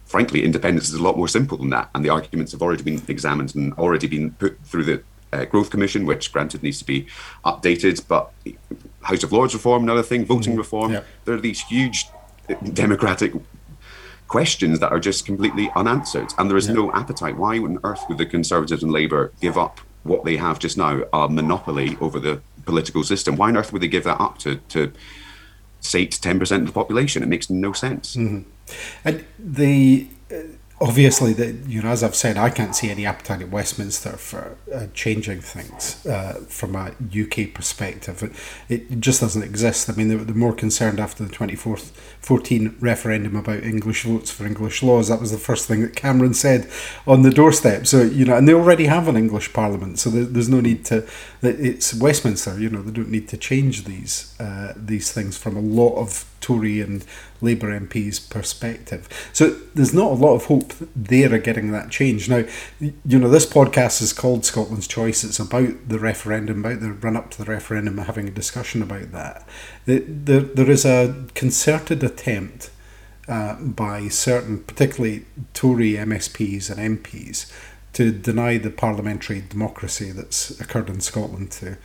frankly, 0.05 0.43
independence 0.43 0.87
is 0.87 0.95
a 0.95 1.03
lot 1.03 1.17
more 1.17 1.27
simple 1.27 1.57
than 1.57 1.69
that. 1.71 1.89
And 1.93 2.05
the 2.05 2.09
arguments 2.09 2.51
have 2.53 2.61
already 2.61 2.83
been 2.83 3.01
examined 3.07 3.53
and 3.55 3.73
already 3.73 4.07
been 4.07 4.31
put 4.31 4.57
through 4.63 4.85
the 4.85 5.03
uh, 5.33 5.45
Growth 5.45 5.71
Commission, 5.71 6.05
which 6.05 6.31
granted 6.31 6.63
needs 6.63 6.79
to 6.79 6.85
be 6.85 7.07
updated. 7.43 8.07
But 8.07 8.31
House 9.01 9.23
of 9.23 9.33
Lords 9.33 9.53
reform, 9.53 9.83
another 9.83 10.03
thing, 10.03 10.25
voting 10.25 10.53
mm-hmm. 10.53 10.59
reform. 10.59 10.97
There 11.25 11.35
are 11.35 11.41
these 11.41 11.61
huge 11.61 12.07
democratic 12.73 13.33
questions 14.27 14.79
that 14.79 14.91
are 14.91 14.99
just 14.99 15.25
completely 15.25 15.69
unanswered, 15.75 16.33
and 16.37 16.49
there 16.49 16.57
is 16.57 16.69
no 16.69 16.91
appetite. 16.93 17.37
Why 17.37 17.57
on 17.57 17.79
earth 17.83 18.03
would 18.07 18.17
the 18.17 18.25
Conservatives 18.25 18.83
and 18.83 18.91
Labour 18.91 19.31
give 19.41 19.57
up 19.57 19.81
what 20.03 20.23
they 20.25 20.37
have 20.37 20.59
just 20.59 20.77
now, 20.77 21.03
a 21.13 21.29
monopoly 21.29 21.97
over 21.99 22.19
the 22.19 22.41
political 22.65 23.03
system? 23.03 23.35
Why 23.35 23.49
on 23.49 23.57
earth 23.57 23.73
would 23.73 23.81
they 23.81 23.87
give 23.87 24.03
that 24.03 24.19
up 24.19 24.37
to 24.39 24.57
to 24.69 24.91
sate 25.79 26.19
ten 26.21 26.39
percent 26.39 26.61
of 26.63 26.67
the 26.67 26.73
population? 26.73 27.23
It 27.23 27.29
makes 27.29 27.49
no 27.49 27.73
sense. 27.73 28.15
Mm-hmm. 28.15 28.49
And 29.05 29.25
the 29.39 30.07
uh, 30.31 30.35
obviously, 30.81 31.33
the, 31.33 31.53
you 31.67 31.81
know, 31.81 31.89
as 31.89 32.03
I've 32.03 32.15
said, 32.15 32.37
I 32.37 32.49
can't 32.49 32.75
see 32.75 32.89
any 32.89 33.05
appetite 33.05 33.41
at 33.41 33.49
Westminster 33.49 34.11
for 34.11 34.57
uh, 34.73 34.87
changing 34.93 35.41
things 35.41 36.05
uh, 36.05 36.43
from 36.47 36.75
a 36.75 36.93
UK 37.11 37.53
perspective. 37.53 38.23
It, 38.69 38.81
it, 38.91 38.99
just 38.99 39.21
doesn't 39.21 39.43
exist. 39.43 39.89
I 39.89 39.93
mean, 39.93 40.09
they're, 40.09 40.17
they're 40.17 40.35
more 40.35 40.53
concerned 40.53 40.99
after 40.99 41.23
the 41.23 41.29
2014 41.31 42.75
referendum 42.79 43.35
about 43.35 43.63
English 43.63 44.03
votes 44.03 44.31
for 44.31 44.45
English 44.45 44.83
laws. 44.83 45.07
That 45.07 45.19
was 45.19 45.31
the 45.31 45.37
first 45.37 45.67
thing 45.67 45.81
that 45.81 45.95
Cameron 45.95 46.33
said 46.33 46.69
on 47.07 47.21
the 47.21 47.31
doorstep. 47.31 47.87
So, 47.87 48.01
you 48.01 48.25
know, 48.25 48.35
and 48.35 48.47
they 48.47 48.53
already 48.53 48.85
have 48.85 49.07
an 49.07 49.17
English 49.17 49.53
parliament, 49.53 49.99
so 49.99 50.09
there, 50.09 50.25
there's 50.25 50.49
no 50.49 50.61
need 50.61 50.85
to. 50.85 51.07
It's 51.41 51.93
Westminster, 51.93 52.59
you 52.59 52.69
know, 52.69 52.81
they 52.81 52.91
don't 52.91 53.09
need 53.09 53.27
to 53.29 53.37
change 53.37 53.85
these 53.85 54.35
uh, 54.39 54.73
these 54.75 55.11
things 55.11 55.37
from 55.37 55.55
a 55.55 55.61
lot 55.61 55.95
of 55.95 56.25
Tory 56.43 56.81
and 56.81 57.05
Labour 57.41 57.79
MPs' 57.79 58.29
perspective. 58.29 59.07
So 59.31 59.51
there's 59.73 59.93
not 59.93 60.11
a 60.11 60.15
lot 60.15 60.35
of 60.35 60.45
hope 60.45 60.73
there 60.95 61.33
of 61.33 61.43
getting 61.43 61.71
that 61.71 61.89
change. 61.89 62.29
Now, 62.29 62.43
you 62.79 63.19
know, 63.19 63.29
this 63.29 63.45
podcast 63.45 64.01
is 64.01 64.11
called 64.11 64.45
Scotland's 64.45 64.87
Choice. 64.87 65.23
It's 65.23 65.39
about 65.39 65.87
the 65.87 65.99
referendum, 65.99 66.65
about 66.65 66.81
the 66.81 66.91
run 66.91 67.15
up 67.15 67.31
to 67.31 67.37
the 67.43 67.49
referendum, 67.49 67.97
and 67.97 68.05
having 68.05 68.27
a 68.27 68.31
discussion 68.31 68.81
about 68.83 69.13
that. 69.13 69.47
There, 69.85 70.41
there 70.41 70.69
is 70.69 70.83
a 70.85 71.25
concerted 71.33 72.03
attempt 72.03 72.69
uh, 73.29 73.55
by 73.55 74.09
certain, 74.09 74.63
particularly 74.63 75.25
Tory 75.53 75.93
MSPs 75.93 76.69
and 76.69 76.99
MPs, 76.99 77.51
to 77.93 78.11
deny 78.11 78.57
the 78.57 78.69
parliamentary 78.69 79.41
democracy 79.47 80.11
that's 80.11 80.59
occurred 80.59 80.89
in 80.89 80.99
Scotland 80.99 81.51
to 81.51 81.77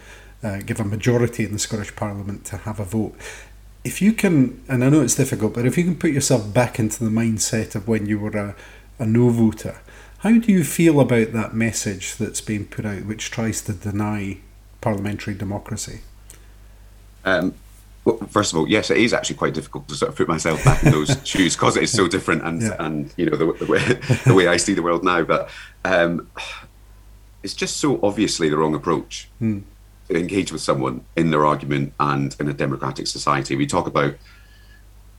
uh, 0.43 0.59
give 0.59 0.81
a 0.81 0.85
majority 0.85 1.45
in 1.45 1.53
the 1.53 1.59
Scottish 1.59 1.95
Parliament 1.97 2.45
to 2.47 2.59
have 2.59 2.81
a 2.81 2.85
vote 2.85 3.17
if 3.89 4.03
you 4.03 4.13
can, 4.13 4.63
and 4.69 4.85
I 4.85 4.91
know 4.91 5.01
it's 5.01 5.15
difficult, 5.15 5.55
but 5.55 5.65
if 5.65 5.79
you 5.79 5.85
can 5.85 5.97
put 5.97 6.11
yourself 6.11 6.53
back 6.53 6.79
into 6.79 7.03
the 7.03 7.09
mindset 7.09 7.75
of 7.75 7.89
when 7.89 8.05
you 8.05 8.19
were 8.19 8.37
a, 8.37 8.55
a 8.99 9.07
no 9.07 9.31
voter, 9.31 9.81
how 10.19 10.33
do 10.33 10.53
you 10.53 10.63
feel 10.63 11.01
about 11.01 11.33
that 11.33 11.55
message 11.55 12.17
that's 12.17 12.43
being 12.43 12.67
put 12.67 12.85
out, 12.85 13.07
which 13.07 13.31
tries 13.31 13.63
to 13.63 13.73
deny 13.73 14.41
parliamentary 14.83 15.33
democracy? 15.33 16.01
Um, 17.25 17.55
well, 18.05 18.19
first 18.29 18.53
of 18.53 18.59
all, 18.59 18.69
yes, 18.69 18.91
it 18.91 18.99
is 18.99 19.15
actually 19.15 19.37
quite 19.37 19.55
difficult 19.55 19.89
to 19.89 19.95
sort 19.95 20.11
of 20.11 20.17
put 20.17 20.29
myself 20.29 20.63
back 20.67 20.85
in 20.85 20.93
those 20.93 21.17
shoes 21.25 21.57
because 21.57 21.79
it 21.79 21.83
is 21.83 21.91
so 21.91 22.07
different, 22.07 22.43
and 22.43 22.61
yeah. 22.61 22.77
and 22.79 23.11
you 23.17 23.25
know 23.25 23.39
the, 23.39 23.65
the, 23.65 23.73
way 23.73 23.79
the 24.27 24.35
way 24.35 24.49
I 24.49 24.59
see 24.59 24.75
the 24.75 24.83
world 24.83 25.03
now. 25.03 25.23
But 25.23 25.49
um, 25.87 26.29
it's 27.43 27.55
just 27.55 27.79
so 27.79 27.99
obviously 28.03 28.51
the 28.51 28.59
wrong 28.59 28.75
approach. 28.75 29.31
Hmm 29.39 29.61
engage 30.17 30.53
with 30.53 30.63
someone 30.63 31.05
in 31.17 31.31
their 31.31 31.45
argument 31.45 31.93
and 32.01 32.35
in 32.41 32.49
a 32.49 32.53
democratic 32.53 33.07
society. 33.07 33.57
We 33.57 33.67
talk 33.67 33.87
about 33.87 34.15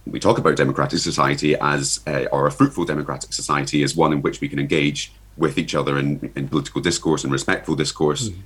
we 0.05 0.19
talk 0.19 0.37
about 0.37 0.55
democratic 0.55 0.99
society 0.99 1.55
as 1.55 1.99
a, 2.07 2.27
or 2.27 2.47
a 2.47 2.51
fruitful 2.51 2.85
democratic 2.85 3.33
society 3.33 3.83
as 3.83 3.95
one 3.95 4.11
in 4.11 4.21
which 4.21 4.41
we 4.41 4.49
can 4.49 4.59
engage 4.59 5.11
with 5.37 5.57
each 5.57 5.75
other 5.75 5.97
in, 5.97 6.31
in 6.35 6.47
political 6.49 6.81
discourse 6.81 7.23
and 7.23 7.31
respectful 7.31 7.75
discourse. 7.75 8.29
Mm. 8.29 8.37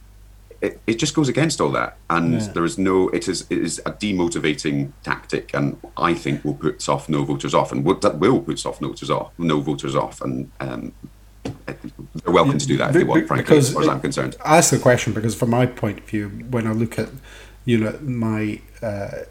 It, 0.62 0.82
it 0.88 0.94
just 0.96 1.14
goes 1.14 1.28
against 1.28 1.60
all 1.60 1.72
that, 1.72 1.98
and 2.10 2.34
yeah. 2.34 2.48
there 2.54 2.64
is 2.64 2.78
no. 2.78 3.10
It 3.10 3.28
is 3.28 3.46
it 3.50 3.58
is 3.58 3.80
a 3.80 3.92
demotivating 3.92 4.94
tactic, 5.04 5.54
and 5.54 5.78
I 5.98 6.14
think 6.14 6.46
will 6.46 6.54
put 6.54 6.82
soft 6.82 7.10
no 7.10 7.26
voters 7.26 7.54
off, 7.54 7.74
and 7.74 7.86
that 7.86 8.18
will 8.18 8.40
put 8.40 8.60
soft 8.60 8.80
voters 8.80 9.10
off, 9.10 9.34
no 9.38 9.60
voters 9.60 9.94
off, 9.94 10.22
and 10.22 10.50
um, 10.62 10.94
they're 11.44 12.34
welcome 12.34 12.58
to 12.58 12.68
do 12.68 12.78
that 12.78 12.90
if 12.90 12.96
they 12.96 13.04
want, 13.04 13.28
frankly, 13.28 13.44
because 13.44 13.70
as 13.70 13.74
far 13.74 13.84
as 13.84 13.90
I'm 13.90 14.02
concerned. 14.02 14.36
I 14.44 14.58
ask 14.58 14.72
the 14.72 14.80
question 14.80 15.14
because, 15.14 15.36
from 15.36 15.50
my 15.50 15.66
point 15.66 16.00
of 16.00 16.06
view, 16.06 16.30
when 16.50 16.68
I 16.68 16.72
look 16.72 16.98
at, 16.98 17.10
you 17.66 17.78
know, 17.78 17.98
my 18.02 18.62
uh, 18.82 19.24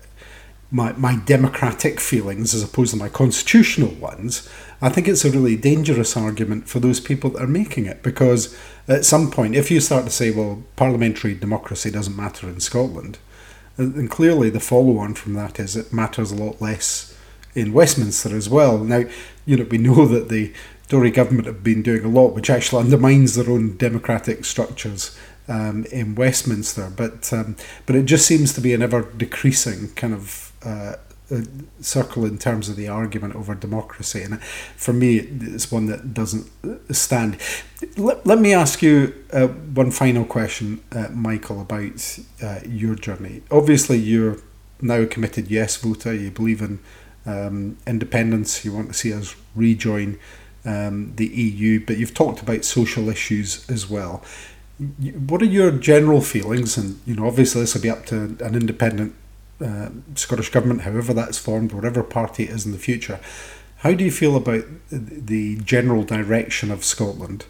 my 0.71 0.93
my 0.93 1.17
democratic 1.17 2.01
feelings 2.01 2.55
as 2.55 2.63
opposed 2.63 2.93
to 2.93 2.97
my 2.97 3.09
constitutional 3.09 3.91
ones, 3.95 4.49
I 4.81 4.89
think 4.89 5.07
it's 5.09 5.25
a 5.25 5.31
really 5.31 5.57
dangerous 5.57 6.17
argument 6.17 6.69
for 6.69 6.81
those 6.81 7.01
people 7.01 7.31
that 7.31 7.43
are 7.43 7.47
making 7.47 7.87
it 7.87 8.03
because 8.03 8.57
at 8.89 9.05
some 9.05 9.31
point, 9.31 9.55
if 9.55 9.71
you 9.71 9.81
start 9.81 10.05
to 10.05 10.11
say, 10.11 10.31
well, 10.31 10.63
parliamentary 10.77 11.35
democracy 11.35 11.91
doesn't 11.91 12.17
matter 12.17 12.49
in 12.49 12.61
Scotland, 12.61 13.19
uh, 13.79 13.85
then 13.85 14.09
clearly 14.09 14.51
the 14.51 14.61
follow 14.61 14.99
on 14.99 15.15
from 15.15 15.35
that 15.35 15.61
is 15.61 15.77
it 15.77 15.93
matters 15.93 16.33
a 16.33 16.37
lot 16.37 16.61
less 16.61 17.17
in 17.55 17.73
Westminster 17.73 18.35
as 18.35 18.49
well. 18.49 18.79
Now, 18.79 19.05
you 19.45 19.57
know, 19.57 19.65
we 19.65 19.79
know 19.79 20.07
that 20.07 20.29
the 20.29 20.53
Tory 20.93 21.11
government 21.11 21.47
have 21.47 21.65
been 21.65 21.81
doing 21.81 22.05
a 22.05 22.09
lot, 22.09 22.35
which 22.35 22.51
actually 22.51 22.85
undermines 22.85 23.35
their 23.35 23.49
own 23.49 23.79
democratic 23.79 24.45
structures 24.45 25.17
um, 25.49 25.87
in 25.87 26.15
Westminster. 26.15 26.93
But 26.95 27.33
um, 27.33 27.57
but 27.87 27.97
it 27.97 28.05
just 28.05 28.27
seems 28.27 28.53
to 28.53 28.61
be 28.61 28.75
an 28.75 28.83
ever 28.83 29.11
decreasing 29.17 29.89
kind 29.95 30.13
of 30.13 30.53
uh, 30.63 30.97
uh, 31.31 31.41
circle 31.81 32.27
in 32.27 32.37
terms 32.37 32.69
of 32.69 32.77
the 32.77 32.89
argument 32.89 33.35
over 33.37 33.55
democracy, 33.55 34.21
and 34.21 34.43
for 34.77 34.93
me, 34.93 35.17
it's 35.17 35.73
one 35.73 35.87
that 35.87 36.13
doesn't 36.13 36.51
stand. 36.95 37.39
Let, 37.97 38.27
let 38.27 38.39
me 38.39 38.53
ask 38.53 38.83
you 38.83 39.15
uh, 39.33 39.47
one 39.47 39.93
final 39.93 40.27
question, 40.27 40.83
uh, 40.93 41.09
Michael, 41.09 41.63
about 41.63 42.19
uh, 42.43 42.61
your 42.69 42.97
journey. 42.97 43.41
Obviously, 43.51 43.97
you're 43.97 44.37
now 44.83 45.01
a 45.01 45.07
committed 45.07 45.51
yes 45.51 45.75
voter. 45.79 46.13
You 46.13 46.31
believe 46.31 46.61
in 46.61 46.81
um, 47.25 47.79
independence. 47.87 48.63
You 48.63 48.75
want 48.75 48.89
to 48.89 48.95
see 48.95 49.15
us 49.15 49.35
rejoin 49.55 50.19
um, 50.65 51.13
the 51.17 51.27
EU, 51.27 51.85
but 51.85 51.99
you've 51.99 52.15
talked 52.15 52.41
about 52.41 52.65
social 52.65 53.09
issues 53.09 53.69
as 53.69 53.89
well. 53.89 54.23
What 55.27 55.43
are 55.43 55.47
your 55.47 55.71
general 55.71 56.21
feelings? 56.21 56.77
And 56.77 57.01
you 57.07 57.15
know, 57.15 57.27
obviously, 57.27 57.61
this 57.61 57.75
will 57.75 57.83
be 57.83 57.91
up 57.91 58.07
to 58.07 58.37
an 58.41 58.55
independent 58.55 59.15
uh, 59.65 59.91
Scottish 60.15 60.51
government, 60.51 60.83
however 60.83 61.13
that's 61.13 61.39
formed, 61.39 61.73
whatever 61.73 62.03
party 62.03 62.45
it 62.45 62.51
is 62.51 62.67
in 62.67 62.73
the 62.73 62.79
future. 62.79 63.21
How 63.79 63.93
do 63.93 64.05
you 64.05 64.11
feel 64.11 64.37
about 64.37 64.65
the 64.91 65.57
general 65.57 66.05
direction 66.05 66.71
of 66.71 66.85
Scotland 66.85 67.47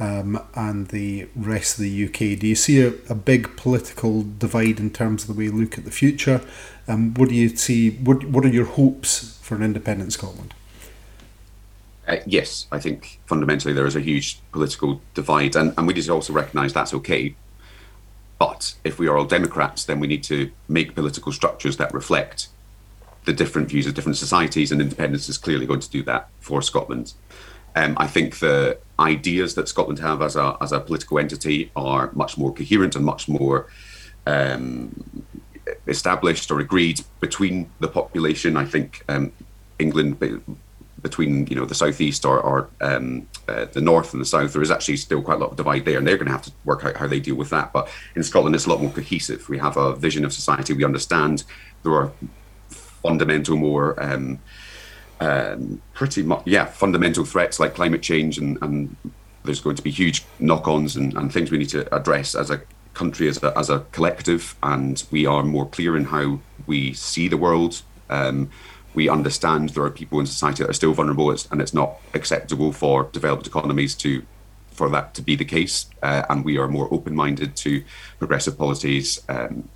um, 0.00 0.42
and 0.54 0.88
the 0.88 1.28
rest 1.36 1.78
of 1.78 1.84
the 1.84 2.04
UK? 2.04 2.38
Do 2.38 2.46
you 2.46 2.54
see 2.54 2.80
a, 2.82 2.92
a, 3.08 3.14
big 3.14 3.56
political 3.56 4.24
divide 4.38 4.80
in 4.80 4.90
terms 4.90 5.22
of 5.22 5.28
the 5.28 5.34
way 5.38 5.44
you 5.44 5.52
look 5.52 5.78
at 5.78 5.84
the 5.84 5.90
future? 5.90 6.40
Um, 6.88 7.14
what 7.14 7.28
do 7.28 7.34
you 7.34 7.48
see? 7.50 7.90
What 7.90 8.24
What 8.24 8.44
are 8.44 8.48
your 8.48 8.66
hopes 8.66 9.38
for 9.40 9.54
an 9.54 9.62
independent 9.62 10.12
Scotland? 10.12 10.54
Uh, 12.08 12.16
yes, 12.24 12.66
I 12.72 12.78
think 12.78 13.20
fundamentally 13.26 13.74
there 13.74 13.86
is 13.86 13.94
a 13.94 14.00
huge 14.00 14.40
political 14.50 15.02
divide, 15.12 15.54
and, 15.54 15.74
and 15.76 15.86
we 15.86 15.92
need 15.92 16.04
to 16.04 16.12
also 16.12 16.32
recognise 16.32 16.72
that's 16.72 16.94
okay. 16.94 17.34
But 18.38 18.74
if 18.82 18.98
we 18.98 19.08
are 19.08 19.18
all 19.18 19.26
Democrats, 19.26 19.84
then 19.84 20.00
we 20.00 20.06
need 20.06 20.24
to 20.24 20.50
make 20.68 20.94
political 20.94 21.32
structures 21.32 21.76
that 21.76 21.92
reflect 21.92 22.48
the 23.26 23.32
different 23.34 23.68
views 23.68 23.86
of 23.86 23.94
different 23.94 24.16
societies, 24.16 24.72
and 24.72 24.80
independence 24.80 25.28
is 25.28 25.36
clearly 25.36 25.66
going 25.66 25.80
to 25.80 25.90
do 25.90 26.02
that 26.04 26.30
for 26.40 26.62
Scotland. 26.62 27.12
Um, 27.76 27.94
I 27.98 28.06
think 28.06 28.38
the 28.38 28.78
ideas 28.98 29.54
that 29.56 29.68
Scotland 29.68 29.98
have 29.98 30.22
as 30.22 30.34
a 30.34 30.56
as 30.62 30.72
a 30.72 30.80
political 30.80 31.18
entity 31.18 31.70
are 31.76 32.10
much 32.14 32.38
more 32.38 32.54
coherent 32.54 32.96
and 32.96 33.04
much 33.04 33.28
more 33.28 33.66
um, 34.26 35.24
established 35.86 36.50
or 36.50 36.58
agreed 36.60 37.02
between 37.20 37.70
the 37.80 37.88
population. 37.88 38.56
I 38.56 38.64
think 38.64 39.04
um, 39.10 39.32
England 39.78 40.18
between 41.02 41.46
you 41.46 41.56
know 41.56 41.64
the 41.64 41.74
southeast 41.74 42.24
or, 42.24 42.40
or 42.40 42.68
um, 42.80 43.26
uh, 43.48 43.66
the 43.66 43.80
north 43.80 44.12
and 44.12 44.20
the 44.20 44.26
south, 44.26 44.52
there 44.52 44.62
is 44.62 44.70
actually 44.70 44.96
still 44.96 45.22
quite 45.22 45.36
a 45.36 45.40
lot 45.40 45.50
of 45.50 45.56
divide 45.56 45.84
there, 45.84 45.98
and 45.98 46.06
they're 46.06 46.16
going 46.16 46.26
to 46.26 46.32
have 46.32 46.42
to 46.42 46.52
work 46.64 46.84
out 46.84 46.96
how 46.96 47.06
they 47.06 47.20
deal 47.20 47.34
with 47.34 47.50
that. 47.50 47.72
But 47.72 47.88
in 48.14 48.22
Scotland, 48.22 48.54
it's 48.54 48.66
a 48.66 48.70
lot 48.70 48.80
more 48.80 48.90
cohesive. 48.90 49.48
We 49.48 49.58
have 49.58 49.76
a 49.76 49.94
vision 49.94 50.24
of 50.24 50.32
society. 50.32 50.72
We 50.72 50.84
understand 50.84 51.44
there 51.82 51.94
are 51.94 52.12
fundamental, 52.68 53.56
more 53.56 54.00
um, 54.02 54.38
um, 55.20 55.82
pretty 55.94 56.22
much 56.22 56.42
yeah 56.46 56.66
fundamental 56.66 57.24
threats 57.24 57.60
like 57.60 57.74
climate 57.74 58.02
change, 58.02 58.38
and, 58.38 58.58
and 58.62 58.96
there's 59.44 59.60
going 59.60 59.76
to 59.76 59.82
be 59.82 59.90
huge 59.90 60.24
knock-ons 60.38 60.96
and, 60.96 61.16
and 61.16 61.32
things 61.32 61.50
we 61.50 61.58
need 61.58 61.70
to 61.70 61.92
address 61.94 62.34
as 62.34 62.50
a 62.50 62.60
country 62.94 63.28
as 63.28 63.42
a, 63.42 63.56
as 63.56 63.70
a 63.70 63.84
collective, 63.92 64.56
and 64.62 65.04
we 65.10 65.24
are 65.24 65.42
more 65.42 65.66
clear 65.66 65.96
in 65.96 66.04
how 66.04 66.40
we 66.66 66.92
see 66.92 67.28
the 67.28 67.36
world. 67.36 67.82
Um, 68.10 68.50
we 68.94 69.08
understand 69.08 69.70
there 69.70 69.84
are 69.84 69.90
people 69.90 70.20
in 70.20 70.26
society 70.26 70.62
that 70.62 70.70
are 70.70 70.74
still 70.74 70.92
vulnerable, 70.92 71.30
and 71.30 71.60
it's 71.60 71.74
not 71.74 71.96
acceptable 72.14 72.72
for 72.72 73.04
developed 73.12 73.46
economies 73.46 73.94
to 73.96 74.22
for 74.70 74.88
that 74.88 75.12
to 75.14 75.22
be 75.22 75.34
the 75.34 75.44
case. 75.44 75.86
Uh, 76.02 76.22
and 76.30 76.44
we 76.44 76.56
are 76.56 76.68
more 76.68 76.88
open-minded 76.92 77.56
to 77.56 77.82
progressive 78.18 78.56
policies. 78.56 79.20
Um, 79.28 79.68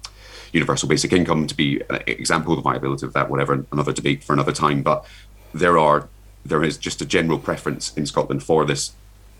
universal 0.52 0.88
basic 0.88 1.12
income 1.12 1.46
to 1.46 1.56
be 1.56 1.80
an 1.90 2.02
example 2.06 2.52
of 2.52 2.58
the 2.58 2.62
viability 2.62 3.06
of 3.06 3.12
that. 3.14 3.30
Whatever, 3.30 3.66
another 3.72 3.92
debate 3.92 4.22
for 4.22 4.32
another 4.32 4.52
time. 4.52 4.82
But 4.82 5.04
there 5.52 5.78
are 5.78 6.08
there 6.44 6.62
is 6.62 6.76
just 6.76 7.00
a 7.00 7.04
general 7.04 7.38
preference 7.38 7.92
in 7.96 8.06
Scotland 8.06 8.42
for 8.42 8.64
this 8.64 8.92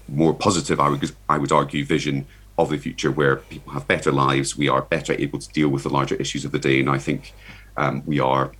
more 0.08 0.34
positive, 0.34 0.80
I 0.80 0.88
would 0.88 1.12
I 1.28 1.38
would 1.38 1.52
argue, 1.52 1.84
vision 1.84 2.26
of 2.58 2.70
the 2.70 2.78
future 2.78 3.10
where 3.10 3.36
people 3.36 3.72
have 3.72 3.88
better 3.88 4.12
lives. 4.12 4.56
We 4.56 4.68
are 4.68 4.82
better 4.82 5.14
able 5.14 5.38
to 5.38 5.48
deal 5.52 5.68
with 5.68 5.84
the 5.84 5.90
larger 5.90 6.16
issues 6.16 6.44
of 6.44 6.52
the 6.52 6.58
day, 6.58 6.80
and 6.80 6.90
I 6.90 6.98
think 6.98 7.32
um, 7.76 8.02
we 8.04 8.20
are 8.20 8.52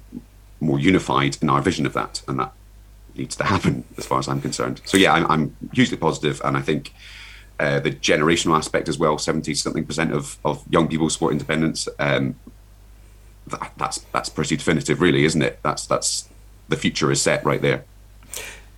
more 0.63 0.79
unified 0.79 1.37
in 1.43 1.51
our 1.51 1.61
vision 1.61 1.87
of 1.87 1.93
that, 1.93 2.23
and 2.29 2.39
that 2.39 2.53
needs 3.15 3.37
to 3.37 3.45
happen 3.45 3.85
as 3.99 4.07
far 4.07 4.19
as 4.19 4.29
I'm 4.29 4.41
concerned. 4.41 4.81
So 4.85 4.97
yeah, 4.97 5.13
I'm, 5.13 5.27
I'm 5.31 5.57
hugely 5.73 5.97
positive, 5.97 6.41
and 6.45 6.57
I 6.57 6.63
think 6.63 6.95
uh, 7.61 7.81
the 7.81 7.91
generational 7.91 8.57
aspect 8.57 8.89
as 8.89 8.99
well. 8.99 9.19
Seventy 9.19 9.55
something 9.55 9.85
percent 9.85 10.13
of, 10.13 10.39
of 10.45 10.65
young 10.71 10.89
people 10.89 11.11
support 11.11 11.33
independence. 11.33 11.89
Um, 11.99 12.37
that, 13.49 13.73
that's 13.77 13.99
that's 14.13 14.29
pretty 14.29 14.57
definitive, 14.57 15.01
really, 15.01 15.25
isn't 15.25 15.43
it? 15.43 15.59
That's 15.63 15.87
that's 15.87 16.29
the 16.69 16.77
future 16.77 17.11
is 17.11 17.21
set 17.21 17.45
right 17.45 17.61
there. 17.61 17.85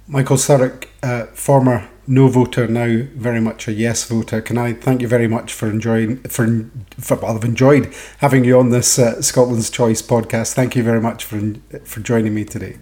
Michael 0.07 0.37
Sturrock, 0.37 0.87
uh, 1.03 1.27
former 1.27 1.89
no 2.07 2.29
voter, 2.29 2.67
now 2.67 3.07
very 3.15 3.41
much 3.41 3.67
a 3.67 3.73
yes 3.73 4.05
voter. 4.05 4.43
Can 4.43 4.59
I 4.59 4.75
thank 4.75 5.01
you 5.01 5.09
very 5.09 5.27
much 5.27 5.53
for 5.53 5.71
enjoying 5.71 6.19
for, 6.25 6.71
for 6.99 7.17
well, 7.17 7.37
I've 7.37 7.45
enjoyed 7.45 7.95
having 8.19 8.45
you 8.45 8.59
on 8.59 8.69
this 8.69 8.99
uh, 8.99 9.23
Scotland's 9.23 9.71
Choice 9.71 10.03
podcast. 10.03 10.53
Thank 10.53 10.77
you 10.77 10.83
very 10.83 11.01
much 11.01 11.25
for 11.25 11.55
for 11.85 12.01
joining 12.01 12.35
me 12.35 12.45
today. 12.45 12.77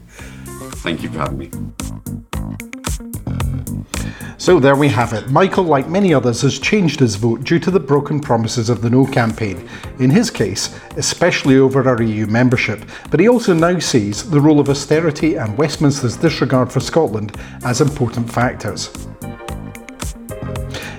Thank 0.83 1.03
you 1.05 1.11
for 1.11 1.19
having 1.21 1.39
me. 1.39 3.12
So 4.43 4.59
there 4.59 4.75
we 4.75 4.89
have 4.89 5.13
it. 5.13 5.31
Michael, 5.31 5.63
like 5.63 5.89
many 5.89 6.13
others, 6.13 6.43
has 6.43 6.59
changed 6.59 6.99
his 6.99 7.15
vote 7.15 7.45
due 7.45 7.61
to 7.61 7.71
the 7.71 7.79
broken 7.79 8.19
promises 8.19 8.69
of 8.71 8.83
the 8.83 8.91
No 8.91 9.07
campaign. 9.07 9.69
In 10.01 10.11
his 10.11 10.33
case, 10.33 10.77
especially 10.97 11.59
over 11.59 11.89
our 11.89 12.03
EU 12.03 12.27
membership, 12.27 12.85
but 13.09 13.21
he 13.21 13.29
also 13.29 13.55
now 13.55 13.79
sees 13.79 14.29
the 14.29 14.41
role 14.41 14.59
of 14.59 14.69
austerity 14.69 15.37
and 15.37 15.57
Westminster's 15.57 16.17
disregard 16.17 16.73
for 16.73 16.81
Scotland 16.81 17.37
as 17.65 17.81
important 17.81 18.29
factors. 18.29 18.91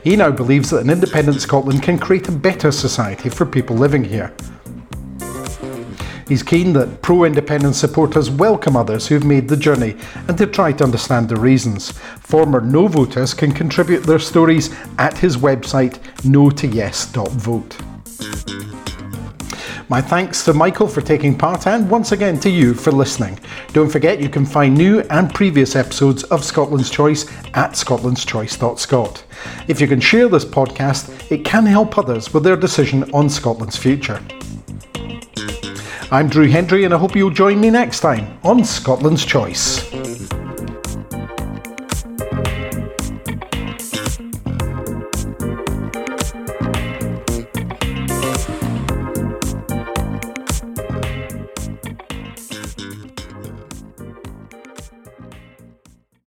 He 0.05 0.15
now 0.15 0.31
believes 0.31 0.69
that 0.69 0.83
an 0.83 0.89
independent 0.89 1.41
Scotland 1.41 1.83
can 1.83 1.99
create 1.99 2.29
a 2.29 2.31
better 2.31 2.71
society 2.71 3.27
for 3.27 3.45
people 3.45 3.75
living 3.75 4.05
here. 4.05 4.33
He's 6.33 6.41
keen 6.41 6.73
that 6.73 7.03
pro 7.03 7.25
independence 7.25 7.77
supporters 7.77 8.31
welcome 8.31 8.75
others 8.75 9.05
who've 9.05 9.23
made 9.23 9.47
the 9.47 9.55
journey 9.55 9.95
and 10.27 10.35
to 10.39 10.47
try 10.47 10.71
to 10.71 10.83
understand 10.83 11.29
the 11.29 11.35
reasons. 11.35 11.91
Former 12.21 12.59
no 12.59 12.87
voters 12.87 13.35
can 13.35 13.51
contribute 13.51 13.99
their 13.99 14.17
stories 14.17 14.75
at 14.97 15.15
his 15.15 15.37
website 15.37 15.99
no2yes.vote. 16.23 17.77
My 19.89 20.01
thanks 20.01 20.43
to 20.45 20.55
Michael 20.55 20.87
for 20.87 21.01
taking 21.01 21.37
part 21.37 21.67
and 21.67 21.87
once 21.87 22.13
again 22.13 22.39
to 22.39 22.49
you 22.49 22.73
for 22.73 22.91
listening. 22.91 23.37
Don't 23.73 23.91
forget 23.91 24.19
you 24.19 24.27
can 24.27 24.43
find 24.43 24.75
new 24.75 25.01
and 25.11 25.31
previous 25.35 25.75
episodes 25.75 26.23
of 26.23 26.43
Scotland's 26.43 26.89
Choice 26.89 27.27
at 27.53 27.73
scotlandschoice.scot. 27.73 29.23
If 29.67 29.79
you 29.79 29.87
can 29.87 29.99
share 29.99 30.29
this 30.29 30.45
podcast, 30.45 31.31
it 31.31 31.45
can 31.45 31.67
help 31.67 31.95
others 31.99 32.33
with 32.33 32.43
their 32.43 32.57
decision 32.57 33.03
on 33.13 33.29
Scotland's 33.29 33.77
future. 33.77 34.19
I'm 36.11 36.27
Drew 36.29 36.47
Hendry, 36.47 36.83
and 36.85 36.93
I 36.93 36.97
hope 36.97 37.15
you'll 37.15 37.29
join 37.29 37.59
me 37.59 37.69
next 37.69 37.99
time 37.99 38.37
on 38.43 38.63
Scotland's 38.63 39.25
Choice. 39.25 39.92